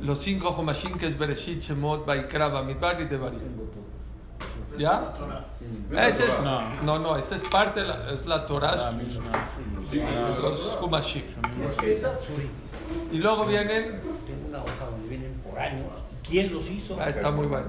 [0.00, 3.40] los cinco Homashim, que es Bereshit, Shemot, Baikra, Bamidbar y Devarim.
[4.78, 5.12] ¿Ya?
[6.08, 6.30] Ese es,
[6.84, 6.98] No.
[6.98, 10.38] no, esa es parte, de la, es la Torah, Mishnah.
[10.40, 11.22] los Homashim.
[13.12, 15.86] Y luego vienen, Tengo una hoja donde vienen por años.
[16.28, 16.96] ¿Quién los hizo?
[17.00, 17.66] ah, está muy bueno.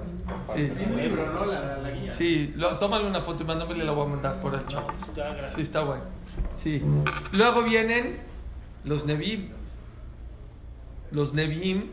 [0.53, 1.45] Sí, Un libro, ¿no?
[1.45, 2.13] La, la, guía.
[2.13, 4.83] sí, lo, tómale una foto y mándame y la voy a mandar por el chat.
[5.15, 5.47] Grande.
[5.55, 6.03] Sí, está bueno.
[6.55, 6.81] Sí.
[7.31, 8.19] Luego vienen
[8.83, 9.49] los Nevim.
[11.11, 11.89] Los Nevim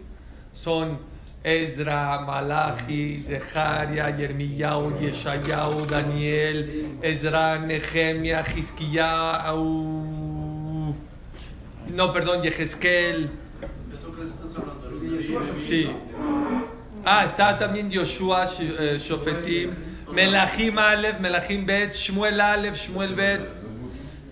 [0.52, 0.98] son
[1.44, 6.68] Ezra, Malachi, Zeharia, Yermiyahu, Yeshayahu, Daniel,
[7.02, 8.42] Ezra, Nehemia,
[9.58, 10.94] Hizkiyahu.
[11.94, 13.30] No, perdón, Yehezkel.
[15.56, 15.90] Sí.
[17.04, 19.70] Ah, está también Yoshua, Sh- eh, Shofetim,
[20.12, 23.40] Melachim Aleph, Melachim Bet, Shmuel Aleph, Shmuel Bet.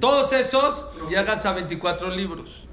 [0.01, 2.65] Todos esos llegas a 24 libros.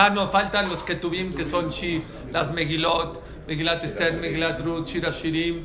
[0.00, 5.10] Ah, no, faltan los Ketubim, que son Shi, las Megilot, Megilat Esther, Megilat Ruth, Shira
[5.10, 5.64] Shirim,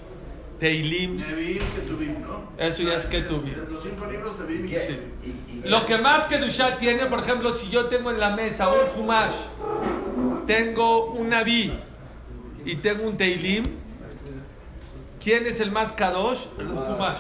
[0.60, 1.18] Teilim.
[1.18, 2.50] Nevim, Ketubim, ¿no?
[2.58, 3.54] Eso ya es Ketubim.
[3.70, 4.68] Los cinco libros de Bim.
[4.68, 5.62] Sí.
[5.66, 9.04] Lo que más que Dusha tiene, por ejemplo, si yo tengo en la mesa un
[9.04, 9.36] Humash,
[10.48, 11.72] tengo un Naví
[12.66, 13.66] y tengo un Teilim,
[15.24, 16.48] ¿quién es el más Kadosh?
[16.58, 17.20] El Humash.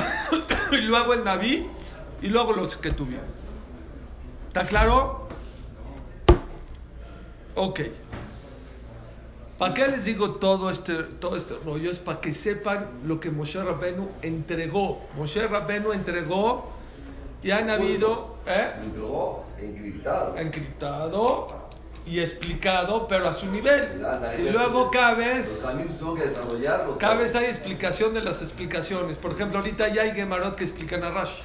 [0.72, 1.66] y luego el Naví
[2.20, 3.40] y luego los que tuvieron.
[4.48, 5.21] ¿Está claro?
[7.54, 7.80] Ok.
[9.58, 11.90] ¿Para qué les digo todo este, todo este rollo?
[11.90, 15.00] Es para que sepan lo que Moshe Rabenu entregó.
[15.16, 16.70] Moshe Rabenu entregó
[17.42, 18.72] y han habido ¿eh?
[19.60, 20.36] Encriptado.
[20.36, 21.62] encriptado
[22.04, 24.02] y explicado, pero a su nivel.
[24.02, 26.98] La- la- Y luego cada vez, caminos tuvo que desarrollarlo.
[26.98, 29.16] cada vez hay explicación de las explicaciones.
[29.18, 31.40] Por ejemplo, ahorita ya hay Gemarot que explican a Rashi.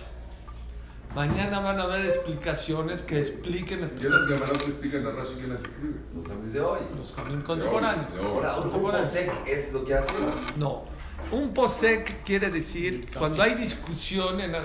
[1.16, 4.30] Mañana van a haber explicaciones que expliquen ¿Qué las explicaciones.
[4.30, 5.96] llamaron que explican a Rashi quién las escribe?
[6.16, 6.80] Los caminos de hoy.
[6.96, 8.14] Los Jamín contemporáneos.
[8.14, 8.36] De hoy, de hoy.
[8.38, 9.10] Ahora, un Contemporáneos.
[9.10, 10.14] posec es lo que hace.
[10.58, 10.84] No.
[11.32, 14.64] Un posec quiere decir cuando hay discusión en el,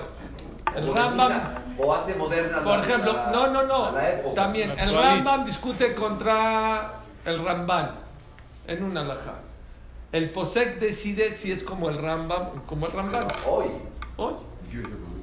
[0.75, 1.31] el Rambam.
[1.79, 2.57] O hace moderna.
[2.63, 3.91] Por la- ejemplo, la- no, no, no.
[3.91, 4.35] la época.
[4.35, 4.93] También el.
[4.93, 7.95] Rambam discute contra el Ramban
[8.67, 9.39] en una alhaja.
[10.11, 13.25] El posec decide si es como el Rambam o como el Ramban.
[13.47, 13.65] Hoy.
[14.17, 14.33] Hoy.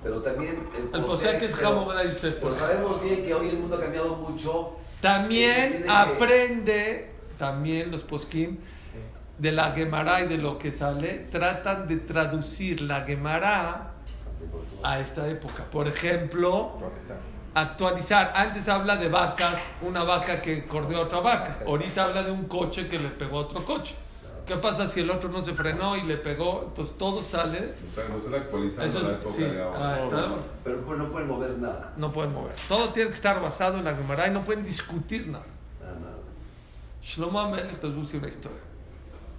[0.03, 2.37] Pero también el, El posec es Jamo Yosef.
[2.41, 4.77] Pero sabemos bien que hoy el mundo ha cambiado mucho.
[5.01, 8.59] También que- aprende, también los poskim,
[9.39, 13.93] de la Gemara y de lo que sale, tratan de traducir la Gemara
[14.83, 15.65] a esta época.
[15.71, 16.73] Por ejemplo,
[17.55, 18.33] actualizar.
[18.35, 21.59] Antes habla de vacas, una vaca que corrió a otra vaca.
[21.67, 23.95] Ahorita habla de un coche que le pegó a otro coche.
[24.51, 26.65] ¿Qué pasa si el otro no se frenó y le pegó?
[26.67, 27.73] Entonces todo sale.
[27.93, 29.95] O sea, no actualizando Eso la es, época sí, de ahora.
[29.95, 30.37] ah, está.
[30.65, 31.93] Pero pues, no pueden mover nada.
[31.97, 32.53] no pueden mover.
[32.69, 35.45] Todo tiene que estar basado en la Gemara y no pueden discutir nada.
[35.81, 36.17] Nada, nada.
[37.01, 38.59] Shlomo Amelech, les voy a decir una historia.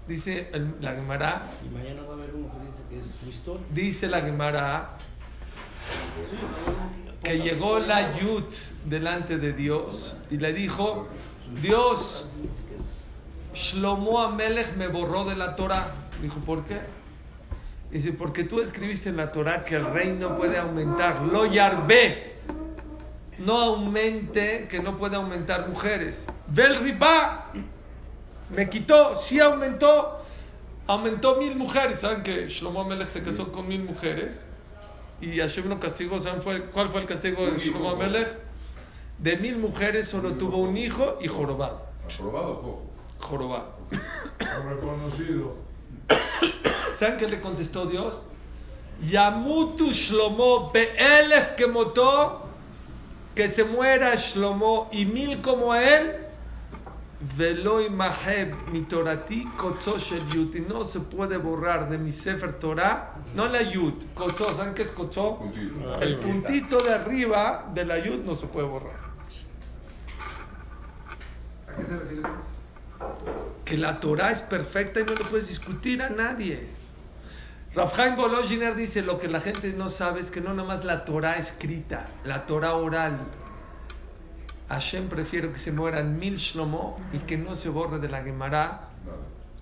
[0.07, 3.29] Dice el- la Gemara, Y mañana va a haber uno que dice que es su
[3.29, 3.65] historia.
[3.69, 4.91] dice la Gemara
[6.29, 6.37] Sí,
[7.21, 8.17] que llegó la.
[8.17, 8.45] Yud
[8.85, 11.07] delante de Dios y le dijo,
[11.61, 12.25] Dios,
[13.53, 15.91] Shlomo Amelech me borró de la Torah.
[16.21, 16.79] Dijo, ¿por qué?
[17.91, 21.21] Dice, porque tú escribiste en la Torah que el rey no puede aumentar.
[21.23, 22.35] Lo yarbe.
[23.37, 26.25] No aumente, que no puede aumentar mujeres.
[26.47, 27.51] Bel riba.
[28.55, 30.21] Me quitó, sí aumentó.
[30.87, 31.99] Aumentó mil mujeres.
[31.99, 34.41] ¿Saben que Shlomo Amelech se casó con mil mujeres?
[35.19, 36.19] Y Hashem lo castigó.
[36.19, 37.57] ¿Saben cuál fue el castigo de.
[37.57, 38.29] Shlomo Amelech?
[39.17, 41.85] De mil mujeres solo tuvo un hijo y jorobado.
[42.05, 42.90] ¿Aprobado o?
[43.21, 43.73] Jorobado.
[44.39, 45.55] Reconocido.
[46.97, 48.17] ¿Saben qué le contestó Dios?
[49.09, 52.43] Yamutu Shlomo be'elef que motó,
[53.33, 56.17] que se muera Shlomo y mil como él,
[57.37, 60.53] veloi maheb mi torati kotzó shel yud.
[60.55, 64.83] Y no se puede borrar de mi sefer Torah, no la yud, kotzó, ¿saben qué
[64.83, 65.39] es kotzó?
[66.01, 68.99] El puntito de arriba de la yud no se puede borrar.
[71.67, 72.29] ¿A qué se refiere?
[73.65, 76.67] Que la Torah es perfecta y no le puedes discutir a nadie.
[77.73, 81.37] Rafhaim Bolojiner dice, lo que la gente no sabe es que no nomás la Torah
[81.37, 83.17] escrita, la Torah oral.
[84.67, 88.89] Hashem prefiere que se mueran mil Shlomo y que no se borre de la Gemara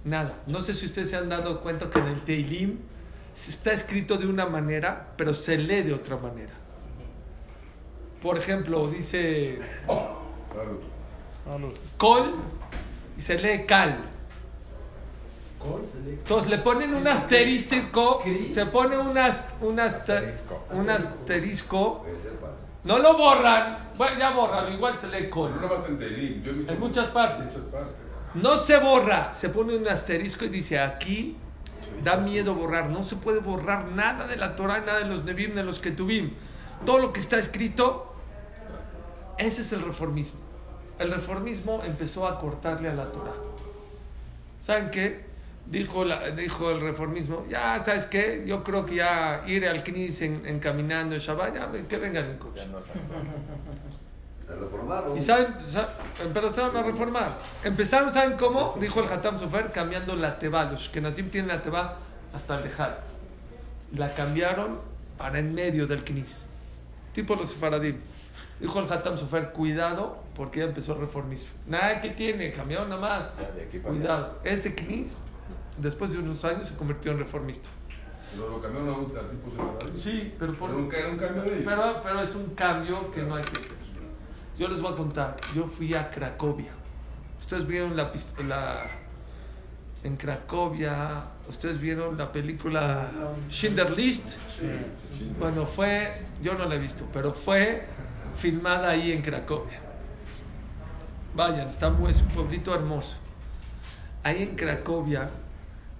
[0.03, 0.23] Nada.
[0.23, 0.39] nada.
[0.47, 2.79] No sé si ustedes se han dado cuenta que en el Teilim
[3.33, 6.53] se está escrito de una manera, pero se lee de otra manera.
[8.21, 10.79] Por ejemplo, dice Claro.
[13.19, 13.97] Y se lee Kal.
[16.09, 18.21] Entonces le ponen un asterístico,
[18.53, 20.33] se pone un, ast- un aster-
[20.71, 22.05] un asterisco,
[22.85, 25.51] no lo borran, bueno, ya borran, igual se lee col.
[26.69, 27.51] En muchas partes.
[28.35, 31.35] No se borra, se pone un asterisco y dice aquí
[32.05, 35.55] da miedo borrar, no se puede borrar nada de la Torah, nada de los Nebim,
[35.55, 36.31] de los Ketubim.
[36.85, 38.13] Todo lo que está escrito,
[39.37, 40.39] ese es el reformismo.
[40.99, 43.33] El reformismo empezó a cortarle a la Torah.
[44.65, 45.27] ¿Saben qué?
[45.65, 48.43] Dijo, la- dijo el reformismo, ya, ¿sabes qué?
[48.45, 52.25] Yo creo que ya ir al Knis en, en caminando en Shabbat, ya, que vengan
[52.25, 52.61] en coche.
[54.47, 55.15] Se reformaron.
[55.15, 55.89] Y saben, sa-
[56.23, 57.37] empezaron a reformar.
[57.63, 58.75] Empezaron, ¿saben cómo?
[58.81, 60.63] Dijo el Hatam Sofer, cambiando la teba.
[60.65, 61.97] Los que Nazim tienen la teba
[62.33, 62.97] hasta el lejal.
[63.95, 64.79] La cambiaron
[65.19, 66.45] para en medio del knis.
[67.13, 67.97] Tipo los sefaradim.
[68.59, 71.49] Dijo el Hatam Sofer, cuidado, porque ya empezó el reformismo.
[71.67, 73.33] Nada que tiene, cambiaron nada más.
[73.37, 73.99] Ya, de aquí para allá.
[73.99, 74.39] Cuidado.
[74.45, 75.21] Ese knis,
[75.77, 77.67] después de unos años, se convirtió en reformista.
[78.37, 79.93] Lo, lo cambiaron a un tipo separador.
[79.93, 83.21] Sí, pero por Pero nunca era un cambio de pero, pero es un cambio que
[83.21, 83.75] no hay que hacer.
[84.57, 85.35] Yo les voy a contar.
[85.53, 86.71] Yo fui a Cracovia.
[87.37, 88.09] Ustedes vieron la,
[88.47, 88.85] la
[90.05, 91.23] en Cracovia.
[91.49, 93.11] Ustedes vieron la película
[93.49, 94.37] Schindler List.
[95.37, 97.83] Bueno, fue, yo no la he visto, pero fue
[98.37, 99.88] filmada ahí en Cracovia.
[101.39, 103.15] Vayan, está muy, es un pueblito hermoso.
[104.23, 105.29] Ahí en Cracovia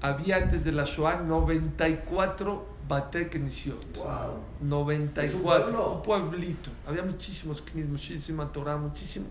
[0.02, 3.95] había antes de la Shoah 94 Bate Knisiot.
[3.99, 4.39] Wow.
[4.60, 5.23] 94.
[5.23, 5.34] ¿Es
[5.73, 6.71] un un pueblito.
[6.86, 9.28] Había muchísimos knis, muchísima Torah, muchísimo.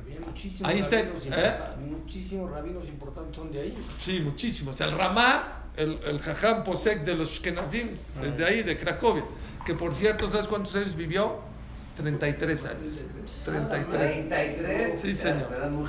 [0.00, 1.54] Había muchísimos Ahí está, rabinos ¿eh?
[1.86, 3.74] Muchísimos rabinos importantes son de ahí.
[4.02, 4.80] Sí, muchísimos.
[4.80, 7.90] El Ramá, el, el Jajam Posek de los Shkenazim,
[8.22, 9.24] desde ahí, de Cracovia.
[9.66, 11.52] Que por cierto, ¿sabes cuántos años vivió?
[11.96, 13.04] 33 años.
[13.44, 14.28] 33.
[14.28, 15.00] 33.
[15.00, 15.46] Sí, señor.
[15.62, 15.86] ¿En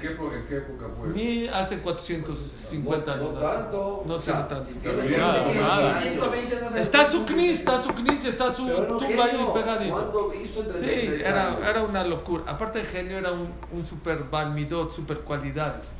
[0.00, 1.08] qué, época, ¿En qué época fue?
[1.08, 3.34] Mi hace 450 años.
[3.34, 4.04] No tanto.
[4.06, 4.62] No tanto.
[4.62, 5.98] si tiene Nada, 120 nada.
[5.98, 6.02] años.
[6.28, 9.92] 120 no se Está su knis, está su knis, está su tumba ahí pegadito.
[9.94, 12.44] ¿Cuándo hizo en Sí, 33 era, era una locura.
[12.46, 15.92] Aparte de genio, era un, un super balmidot, super cualidades.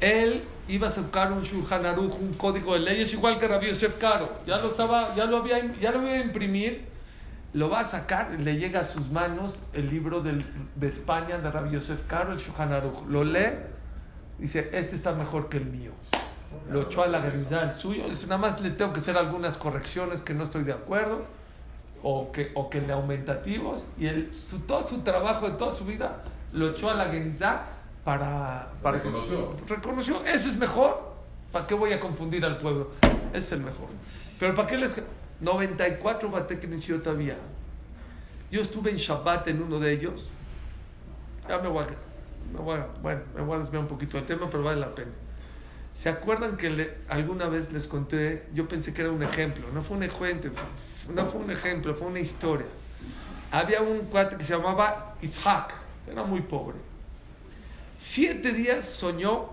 [0.00, 3.96] Él iba a sacar un Shulchan Aruch, un código de leyes, igual que Rabbi Yosef
[3.96, 4.30] Caro.
[4.46, 6.86] Ya lo, estaba, ya, lo había, ya lo iba a imprimir,
[7.52, 10.44] lo va a sacar, le llega a sus manos el libro del-
[10.76, 13.06] de España de Rabbi Yosef Caro, el Shulchan Aruch.
[13.08, 13.50] Lo lee,
[14.38, 15.92] dice, este está mejor que el mío.
[16.70, 18.08] Lo echó a la granizada el suyo.
[18.08, 21.24] Dice, nada más le tengo que hacer algunas correcciones que no estoy de acuerdo
[22.02, 25.84] o que, o que le aumentativos y él, su, todo su trabajo de toda su
[25.84, 27.62] vida lo echó a la Genizá
[28.04, 29.50] para, para Reconoció.
[29.68, 31.12] reconoció ese es mejor
[31.52, 32.88] ¿para qué voy a confundir al pueblo?
[33.34, 33.88] es el mejor
[34.40, 34.96] pero ¿para qué les
[35.40, 37.36] 94 bate inició todavía
[38.50, 40.32] yo estuve en Shabbat en uno de ellos
[41.48, 44.48] ya me voy a, voy a- bueno me voy a desviar un poquito del tema
[44.50, 45.10] pero vale la pena
[45.92, 48.46] ¿Se acuerdan que alguna vez les conté?
[48.54, 50.52] Yo pensé que era un ejemplo, no fue un ejemplo,
[51.12, 52.66] no fue un ejemplo, fue una historia.
[53.50, 55.74] Había un cuate que se llamaba Isaac,
[56.08, 56.76] era muy pobre.
[57.96, 59.50] Siete días soñó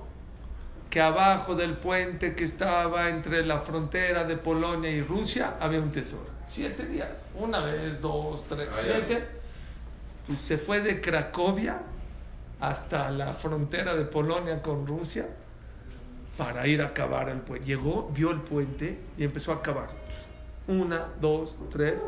[0.90, 5.92] que abajo del puente que estaba entre la frontera de Polonia y Rusia había un
[5.92, 6.28] tesoro.
[6.48, 9.28] Siete días, una vez, dos, tres, siete.
[10.26, 11.82] Pues se fue de Cracovia
[12.60, 15.28] hasta la frontera de Polonia con Rusia
[16.38, 17.66] para ir a cavar el puente.
[17.66, 19.90] Llegó, vio el puente y empezó a cavar.
[20.68, 22.02] Una, dos, tres.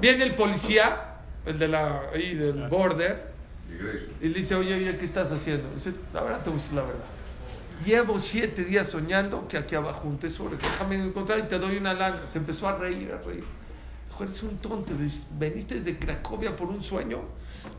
[0.00, 1.16] Viene el policía,
[1.46, 3.30] el de la, ahí del border,
[4.20, 5.70] y le dice, oye, oye, ¿qué estás haciendo?
[5.72, 7.04] Dice, la verdad te voy a decir la verdad.
[7.84, 10.56] Llevo siete días soñando que aquí abajo un tesoro.
[10.56, 12.26] Déjame encontrar y te doy una lana.
[12.26, 13.44] Se empezó a reír, a reír.
[14.08, 14.92] Dijo, eres un tonto.
[15.38, 17.20] Veniste desde Cracovia por un sueño.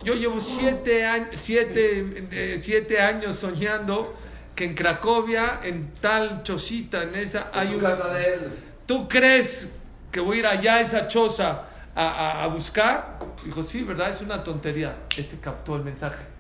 [0.04, 4.16] Yo llevo siete, años, siete, eh, siete años soñando
[4.56, 7.90] que en Cracovia, en tal chocita, en esa, hay una...
[7.92, 8.52] casa de él.
[8.86, 9.70] ¿Tú crees
[10.12, 11.64] que voy a ir allá a esa choza
[11.96, 13.20] a, a- a buscar?
[13.46, 14.10] Dijo, sí, ¿verdad?
[14.10, 14.98] Es una tontería.
[15.16, 16.31] Este captó el mensaje.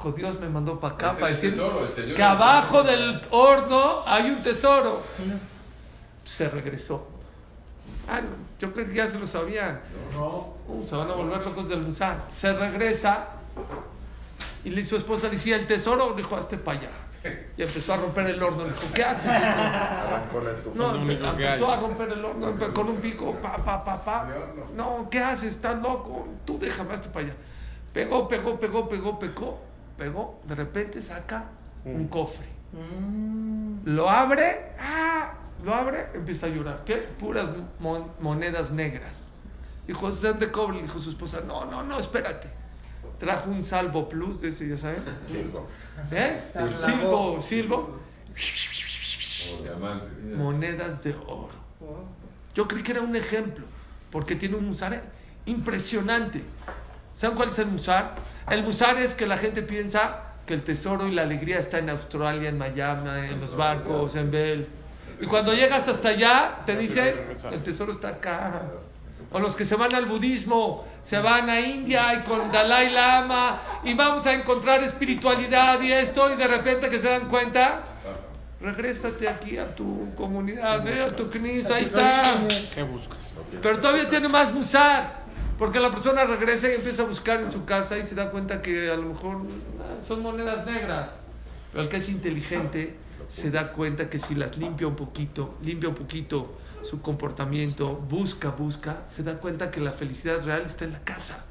[0.00, 4.42] Dijo, Dios me mandó para acá para decir tesoro, que abajo del horno hay un
[4.42, 5.02] tesoro.
[6.24, 7.06] Se regresó.
[8.08, 8.22] Ah,
[8.58, 9.78] yo creo que ya se lo sabían.
[10.18, 12.24] Uh, se van a volver locos del Busan.
[12.30, 13.26] Se regresa
[14.64, 16.14] y le su esposa le decía, ¿el tesoro?
[16.14, 16.90] Dijo, hazte para allá.
[17.58, 18.64] Y empezó a romper el horno.
[18.64, 19.26] Le dijo, ¿qué haces?
[19.26, 20.78] hijo?" Arrancó la estufa.
[20.78, 24.28] No, empezó a romper el horno con un pico, pa, pa, pa, pa.
[24.74, 25.56] No, ¿qué haces?
[25.56, 26.26] ¿Estás loco?
[26.46, 27.34] Tú déjame hasta para allá.
[27.92, 29.69] Pegó, pegó, pegó, pegó, pegó,
[30.00, 30.40] pegó.
[30.48, 31.44] De repente saca
[31.84, 32.48] un cofre.
[33.84, 35.34] Lo abre, ¡ah!
[35.62, 36.84] Lo abre, empieza a llorar.
[36.86, 36.96] ¿Qué?
[36.96, 37.48] Puras
[37.78, 39.32] mon- monedas negras.
[39.86, 40.80] Dijo, ¿son de cobre?
[40.80, 42.48] Dijo su esposa, no, no, no, espérate.
[43.18, 45.02] Trajo un salvo plus de ese, ya saben.
[45.26, 45.66] Cinco.
[46.12, 46.36] ¿Eh?
[49.50, 50.36] Como diamantes.
[50.36, 51.50] monedas de oro.
[52.54, 53.64] Yo creí que era un ejemplo,
[54.10, 55.02] porque tiene un musar
[55.44, 56.42] impresionante.
[57.20, 58.14] ¿Saben cuál es el musar?
[58.48, 61.90] El musar es que la gente piensa que el tesoro y la alegría está en
[61.90, 64.66] Australia, en Miami, en los barcos, en Bell.
[65.20, 67.14] Y cuando llegas hasta allá, te dicen,
[67.52, 68.62] el tesoro está acá.
[69.30, 73.58] O los que se van al budismo, se van a India y con Dalai Lama
[73.84, 77.82] y vamos a encontrar espiritualidad y esto y de repente que se dan cuenta,
[78.62, 82.22] regrésate aquí a tu comunidad, ve a tu knis, ahí está.
[82.74, 83.34] ¿Qué buscas?
[83.60, 85.19] Pero todavía tiene más musar.
[85.60, 88.62] Porque la persona regresa y empieza a buscar en su casa y se da cuenta
[88.62, 89.42] que a lo mejor
[89.78, 91.20] ah, son monedas negras.
[91.70, 92.96] Pero el que es inteligente
[93.28, 98.48] se da cuenta que si las limpia un poquito, limpia un poquito su comportamiento, busca,
[98.48, 101.44] busca, se da cuenta que la felicidad real está en la casa.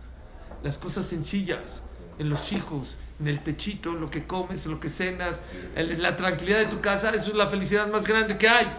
[0.64, 1.84] Las cosas sencillas,
[2.18, 5.39] en los hijos, en el techito, lo que comes, lo que cenas,
[5.76, 8.74] en la tranquilidad de tu casa, eso es la felicidad más grande que hay.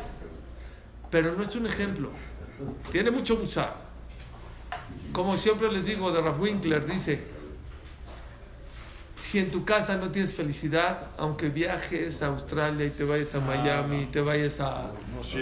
[1.09, 2.11] Pero no es un ejemplo.
[2.91, 3.90] Tiene mucho musar.
[5.13, 7.21] Como siempre les digo de Ralph Winkler, dice,
[9.17, 13.41] si en tu casa no tienes felicidad, aunque viajes a Australia y te vayas a
[13.41, 14.91] Miami, y te vayas a,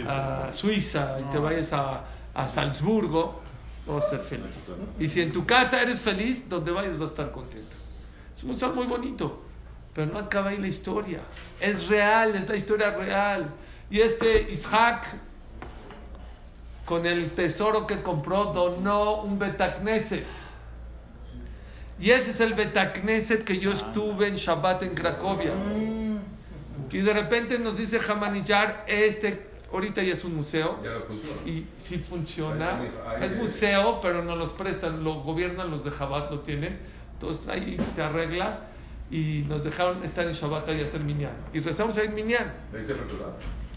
[0.07, 2.05] a Suiza y te vayas a,
[2.35, 3.41] a Salzburgo,
[3.87, 4.75] no vas a ser feliz.
[4.99, 7.77] Y si en tu casa eres feliz, donde vayas vas a estar contento.
[8.35, 9.43] Es un musar muy bonito,
[9.95, 11.21] pero no acaba ahí la historia.
[11.61, 13.49] Es real, es la historia real.
[13.91, 15.07] Y este Isaac
[16.89, 20.25] con el tesoro que compró, donó un Betacneset.
[22.01, 25.53] Y ese es el Betacneset que yo estuve en Shabbat en Cracovia.
[26.91, 30.79] Y de repente nos dice Hamanillar, este ahorita ya es un museo.
[30.83, 31.37] Ya no funciona.
[31.45, 32.79] Y sí funciona.
[32.79, 36.79] Ahí- ahí- Es museo, pero no los prestan, lo gobiernan los de Shabbat, lo tienen.
[37.13, 38.61] Entonces ahí te arreglas.
[39.11, 41.33] Y nos dejaron estar en Shabbat y hacer minyan.
[41.53, 42.51] Y rezamos ahí en minyan.
[42.75, 43.27] Ahí se apertura.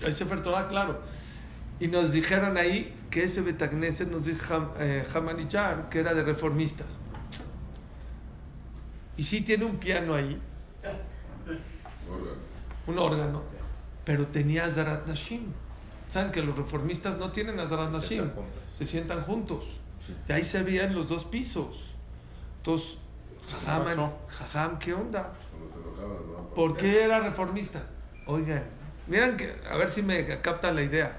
[0.05, 0.99] Ahí Torah, claro.
[1.81, 6.21] Y nos dijeron ahí que ese Betagneset nos dijo Ham- eh, Hamanillar, que era de
[6.23, 7.01] reformistas.
[9.17, 10.39] Y sí tiene un piano ahí,
[12.09, 12.37] Órgano.
[12.87, 13.41] un órgano,
[14.05, 15.41] pero tenía Azarat Nashim.
[16.09, 18.29] ¿Saben que los reformistas no tienen Azarat Nashim?
[18.77, 19.79] Se sientan juntos.
[20.29, 21.93] Y ahí se veían los dos pisos.
[22.57, 22.97] Entonces,
[23.65, 24.11] Jajam?
[24.27, 25.33] Jajam, ¿qué onda?
[26.55, 27.81] ¿Por qué era reformista?
[28.27, 28.63] Oigan,
[29.07, 31.17] miren que, a ver si me captan la idea.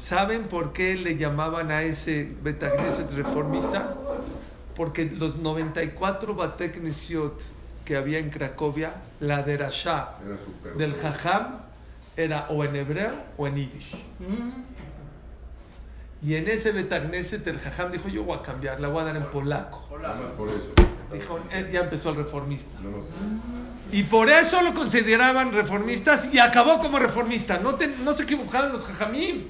[0.00, 3.94] ¿Saben por qué le llamaban a ese Betagneset reformista?
[4.76, 7.40] Porque los 94 Bateknesiot
[7.84, 10.10] que había en Cracovia, la derashá
[10.76, 11.58] del Jajam
[12.16, 13.94] era o en hebreo o en yiddish.
[16.22, 19.16] Y en ese Betagneset el Jajam dijo, yo voy a cambiar, la voy a dar
[19.16, 19.86] en polaco.
[21.12, 22.78] Dijo, "Eh, ya empezó el reformista.
[23.92, 27.58] Y por eso lo consideraban reformistas y acabó como reformista.
[27.58, 29.44] No, te- no se equivocaron los jajamim.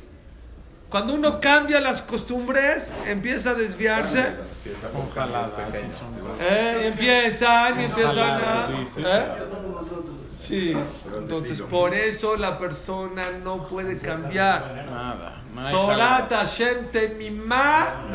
[0.88, 4.20] Cuando uno cambia las costumbres, empieza a desviarse.
[4.64, 5.08] Empieza con
[5.50, 6.02] pequeños.
[6.16, 8.66] Y luego- Eh, empiezan y empiezan a...
[8.94, 9.26] Sí, ¿eh?
[9.72, 10.14] nosotros.
[10.30, 10.72] Sí,
[11.18, 14.86] entonces por eso la persona no puede cambiar.
[14.88, 15.42] Nada.
[15.72, 16.50] Torah jaladas.
[16.50, 18.06] Hashem temimá.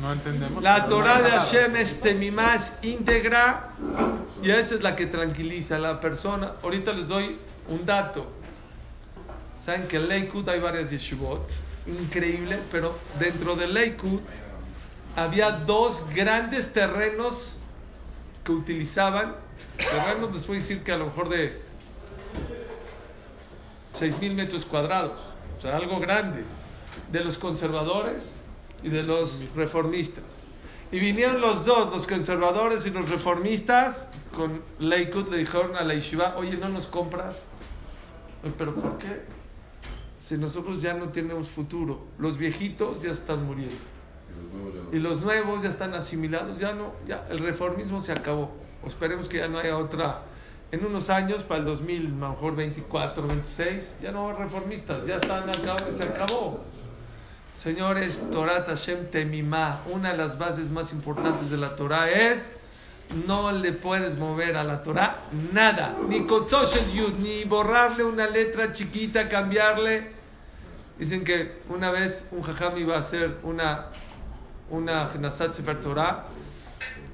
[0.00, 0.62] No entendemos.
[0.62, 3.70] La Torah de Hashem es temimá, es íntegra
[4.42, 6.52] y esa es la que tranquiliza a la persona.
[6.62, 7.38] Ahorita les doy
[7.68, 8.26] un dato.
[9.64, 11.50] Saben que en Leikud hay varias yeshivot,
[11.86, 14.20] increíble, pero dentro de Leikud
[15.16, 17.56] había dos grandes terrenos
[18.44, 19.36] que utilizaban,
[19.78, 21.62] terrenos les voy a decir que a lo mejor de
[23.98, 25.18] 6.000 metros cuadrados,
[25.56, 26.44] o sea, algo grande,
[27.10, 28.32] de los conservadores
[28.82, 30.44] y de los reformistas.
[30.92, 35.94] Y vinieron los dos, los conservadores y los reformistas, con Leikud, le dijeron a la
[35.94, 37.46] yeshiva, oye, ¿no nos compras?
[38.42, 39.22] "Oye, ¿Pero por qué?
[40.24, 43.76] Si nosotros ya no tenemos futuro, los viejitos ya están muriendo.
[44.90, 48.50] y los nuevos ya están asimilados, ya no, ya el reformismo se acabó.
[48.86, 50.22] Esperemos que ya no haya otra.
[50.72, 55.04] En unos años, para el 2000, a lo mejor 24, 26, ya no hay reformistas,
[55.04, 56.60] ya están acá, se acabó.
[57.52, 62.48] Señores, Torah Hashem Temimá, una de las bases más importantes de la Torah es
[63.26, 68.26] no le puedes mover a la Torah nada, ni Kotzosh el Yud, ni borrarle una
[68.26, 70.13] letra chiquita, cambiarle.
[70.98, 73.90] Dicen que una vez un jajam iba a hacer una
[74.70, 76.24] una Genasat Sefer Torah,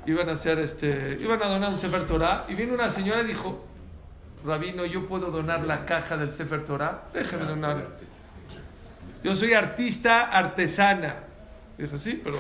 [0.06, 3.26] iban a hacer este, iban a donar un Sefer Torah, y vino una señora y
[3.26, 3.64] dijo,
[4.44, 7.88] Rabino, yo puedo donar la caja del Sefer Torah, déjeme donar.
[9.22, 11.16] Yo soy artista artesana.
[11.76, 12.38] Dijo, sí, pero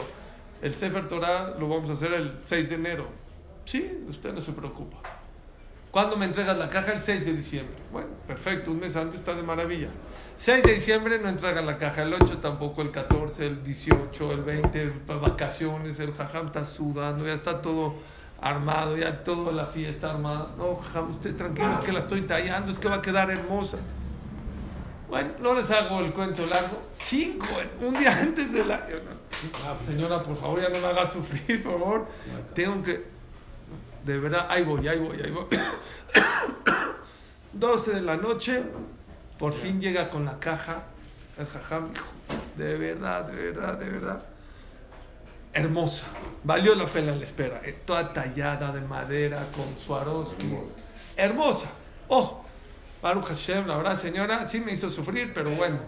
[0.62, 3.08] el Sefer Torah lo vamos a hacer el 6 de enero.
[3.66, 4.98] Sí, usted no se preocupa.
[5.90, 6.92] ¿Cuándo me entregas la caja?
[6.92, 7.74] El 6 de diciembre.
[7.90, 9.88] Bueno, perfecto, un mes antes está de maravilla.
[10.36, 14.42] 6 de diciembre no entregan la caja, el 8 tampoco, el 14, el 18, el
[14.42, 17.94] 20, vacaciones, el jajam está sudando, ya está todo
[18.40, 20.50] armado, ya toda la fiesta armada.
[20.56, 23.78] No, jajam, usted tranquilo, es que la estoy tallando, es que va a quedar hermosa.
[25.08, 26.82] Bueno, no les hago el cuento largo.
[26.96, 27.46] Cinco,
[27.80, 28.86] un día antes de la...
[29.66, 32.06] Ah, señora, por favor, ya no me haga sufrir, por favor.
[32.54, 33.19] Tengo que...
[34.04, 35.46] De verdad, ahí voy, ahí voy, ahí voy.
[37.52, 38.62] 12 de la noche,
[39.38, 40.84] por fin llega con la caja.
[41.38, 41.88] El jajam
[42.56, 44.22] de verdad, de verdad, de verdad.
[45.52, 46.06] Hermosa.
[46.44, 47.60] Valió la pena la espera.
[47.64, 50.54] eh, Toda tallada de madera, con Swarovski.
[51.16, 51.68] Hermosa.
[52.08, 52.44] Ojo,
[53.02, 55.78] Baruch Hashem, la verdad, señora, sí me hizo sufrir, pero bueno.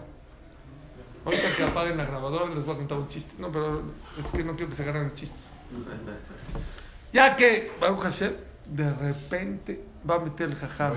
[1.25, 3.35] Ahorita que apaguen la grabadora les voy a contar un chiste.
[3.39, 3.81] No, pero
[4.19, 5.51] es que no quiero que se agarren chistes.
[7.13, 8.33] Ya que Baruch Hashem,
[8.65, 10.95] de repente va a meter el jajam.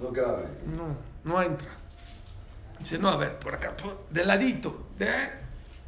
[0.00, 0.44] No cabe.
[0.64, 1.68] No, no entra.
[2.78, 4.86] Dice, no, a ver, por acá, por- de ladito.
[4.98, 5.10] De...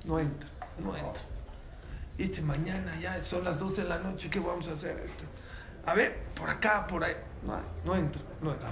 [0.04, 0.48] No entra,
[0.82, 1.22] no entra.
[2.16, 4.98] Y este mañana ya son las 12 de la noche, ¿qué vamos a hacer?
[4.98, 5.24] Esto?
[5.86, 7.14] A ver, por acá, por ahí.
[7.46, 8.68] No, no entra, no entra.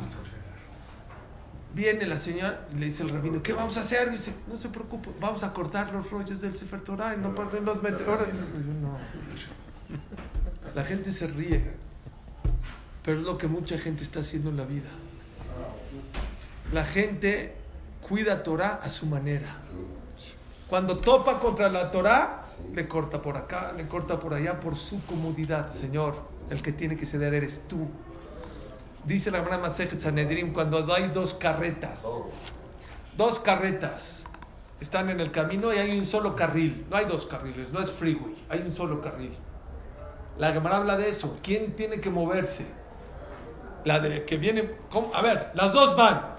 [1.72, 4.10] Viene la señora, le dice el rabino, ¿qué vamos a hacer?
[4.10, 7.62] Dice, no se preocupe, vamos a cortar los rollos del Sefer Torah y no perder
[7.62, 8.28] los meteores.
[8.82, 8.98] No.
[10.76, 11.64] La gente se ríe,
[13.02, 14.90] pero es lo que mucha gente está haciendo en la vida.
[16.70, 17.54] La gente
[18.06, 19.56] cuida Torah a su manera.
[20.68, 25.02] Cuando topa contra la Torah, le corta por acá, le corta por allá por su
[25.06, 25.72] comodidad.
[25.72, 26.16] Señor,
[26.50, 27.88] el que tiene que ceder eres tú.
[29.06, 32.04] Dice la Gemara Masejet Sanedrim cuando hay dos carretas.
[33.16, 34.24] Dos carretas
[34.78, 36.84] están en el camino y hay un solo carril.
[36.90, 39.32] No hay dos carriles, no es freeway, hay un solo carril.
[40.38, 41.38] La Gemara habla de eso.
[41.42, 42.66] ¿Quién tiene que moverse?
[43.84, 44.70] La de que viene.
[44.90, 45.14] ¿cómo?
[45.14, 46.36] A ver, las dos van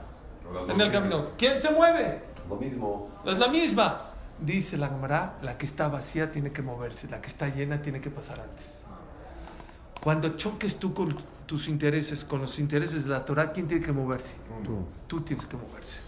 [0.69, 1.29] en el camino.
[1.37, 2.21] ¿Quién se mueve?
[2.49, 3.09] Lo mismo.
[3.25, 4.03] Es la misma.
[4.39, 8.01] Dice la Gemara, la que está vacía tiene que moverse, la que está llena tiene
[8.01, 8.83] que pasar antes.
[10.03, 11.17] Cuando choques tú con
[11.47, 14.35] tus intereses, con los intereses de la Torah, ¿quién tiene que moverse?
[14.63, 14.85] Tú.
[15.07, 16.01] Tú tienes que moverse.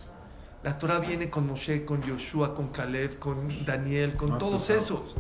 [0.62, 5.16] La Torah viene con Moshe, con Joshua, con Caleb, con Daniel, con todos esos.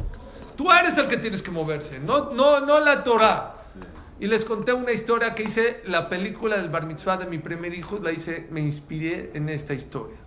[0.60, 3.56] Tú eres el que tienes que moverse, no, no, no la Torah.
[4.20, 7.74] Y les conté una historia que hice, la película del bar mitzvah de mi primer
[7.74, 10.18] hijo, la hice, me inspiré en esta historia.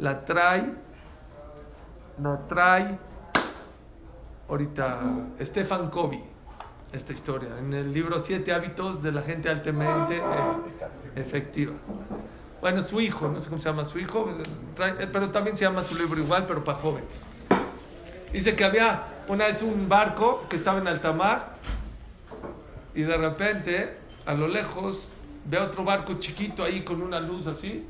[0.00, 0.68] La trae,
[2.20, 2.98] la trae,
[4.48, 4.98] ahorita,
[5.42, 6.24] Stefan Covey,
[6.92, 10.22] esta historia, en el libro Siete hábitos de la gente altamente eh,
[11.14, 11.74] efectiva.
[12.60, 14.28] Bueno, su hijo, no sé cómo se llama su hijo,
[14.74, 17.22] trae- eh, pero también se llama su libro igual, pero para jóvenes.
[18.32, 21.56] Dice que había una vez un barco que estaba en alta mar
[22.94, 23.96] y de repente,
[24.26, 25.08] a lo lejos,
[25.46, 27.86] ve otro barco chiquito ahí con una luz así.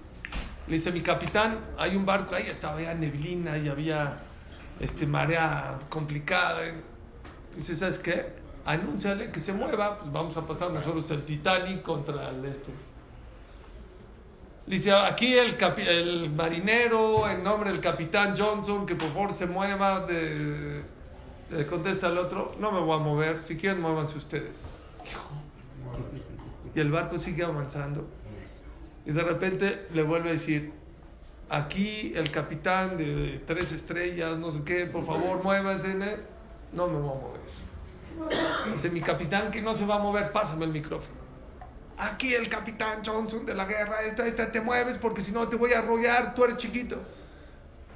[0.66, 4.20] Le dice, mi capitán, hay un barco ahí, estaba ya neblina y había
[4.78, 6.61] este, marea complicada.
[7.57, 8.41] Dice, ¿sabes qué?
[8.64, 12.70] Anúnciale que se mueva, pues vamos a pasar nosotros el Titanic contra el este.
[14.64, 19.47] Dice, aquí el, capi- el marinero, en nombre del capitán Johnson, que por favor se
[19.47, 20.83] mueva, de,
[21.57, 24.74] de- contesta el otro, no me voy a mover, si quieren muévanse ustedes.
[26.74, 28.07] Y el barco sigue avanzando.
[29.05, 30.72] Y de repente le vuelve a decir,
[31.50, 35.94] aquí el capitán de tres estrellas, no sé qué, por favor muévase.
[35.94, 36.16] ¿ne?
[36.72, 37.40] No me voy a mover.
[38.70, 41.20] Dice, mi capitán que no se va a mover, pásame el micrófono.
[41.98, 45.57] Aquí el capitán Johnson de la guerra, esta, esta, te mueves porque si no te
[45.57, 46.96] voy a arrollar, tú eres chiquito.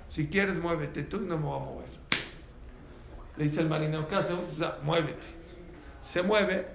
[0.09, 1.86] Si quieres, muévete, tú no me voy a mover.
[3.37, 5.27] Le dice el marinero, ¿qué sea, muévete.
[6.01, 6.67] Se mueve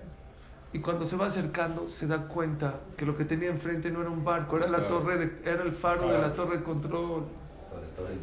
[0.73, 4.09] y cuando se va acercando se da cuenta que lo que tenía enfrente no era
[4.09, 7.25] un barco, era la torre, de- era el faro de la torre de control.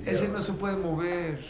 [0.07, 1.45] Ese no se puede mover.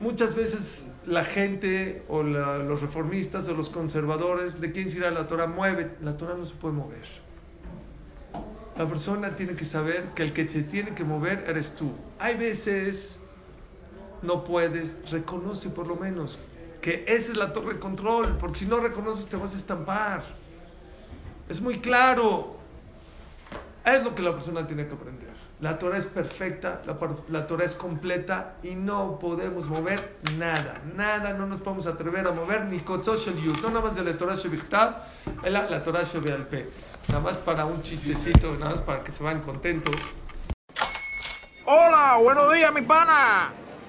[0.00, 5.10] Muchas veces la gente o la- los reformistas o los conservadores le quieren decir a
[5.10, 5.92] la Torah, mueve.
[6.02, 7.06] La Torah no se puede mover.
[8.76, 11.92] La persona tiene que saber que el que te tiene que mover eres tú.
[12.18, 13.20] Hay veces
[14.24, 16.38] no puedes, reconoce por lo menos
[16.80, 20.22] que esa es la torre de control, porque si no reconoces te vas a estampar.
[21.48, 22.56] Es muy claro.
[23.84, 25.34] Es lo que la persona tiene que aprender.
[25.60, 26.98] La Torah es perfecta, la,
[27.28, 30.82] la Torah es completa y no podemos mover nada.
[30.94, 32.78] Nada, no nos podemos atrever a mover ni.
[32.78, 34.96] No nada más de la Torah Shevichtav,
[35.44, 36.02] la, la Torah.
[37.08, 39.94] Nada más para un chistecito, nada más para que se vayan contentos.
[41.66, 43.63] Hola, buenos días, mi pana.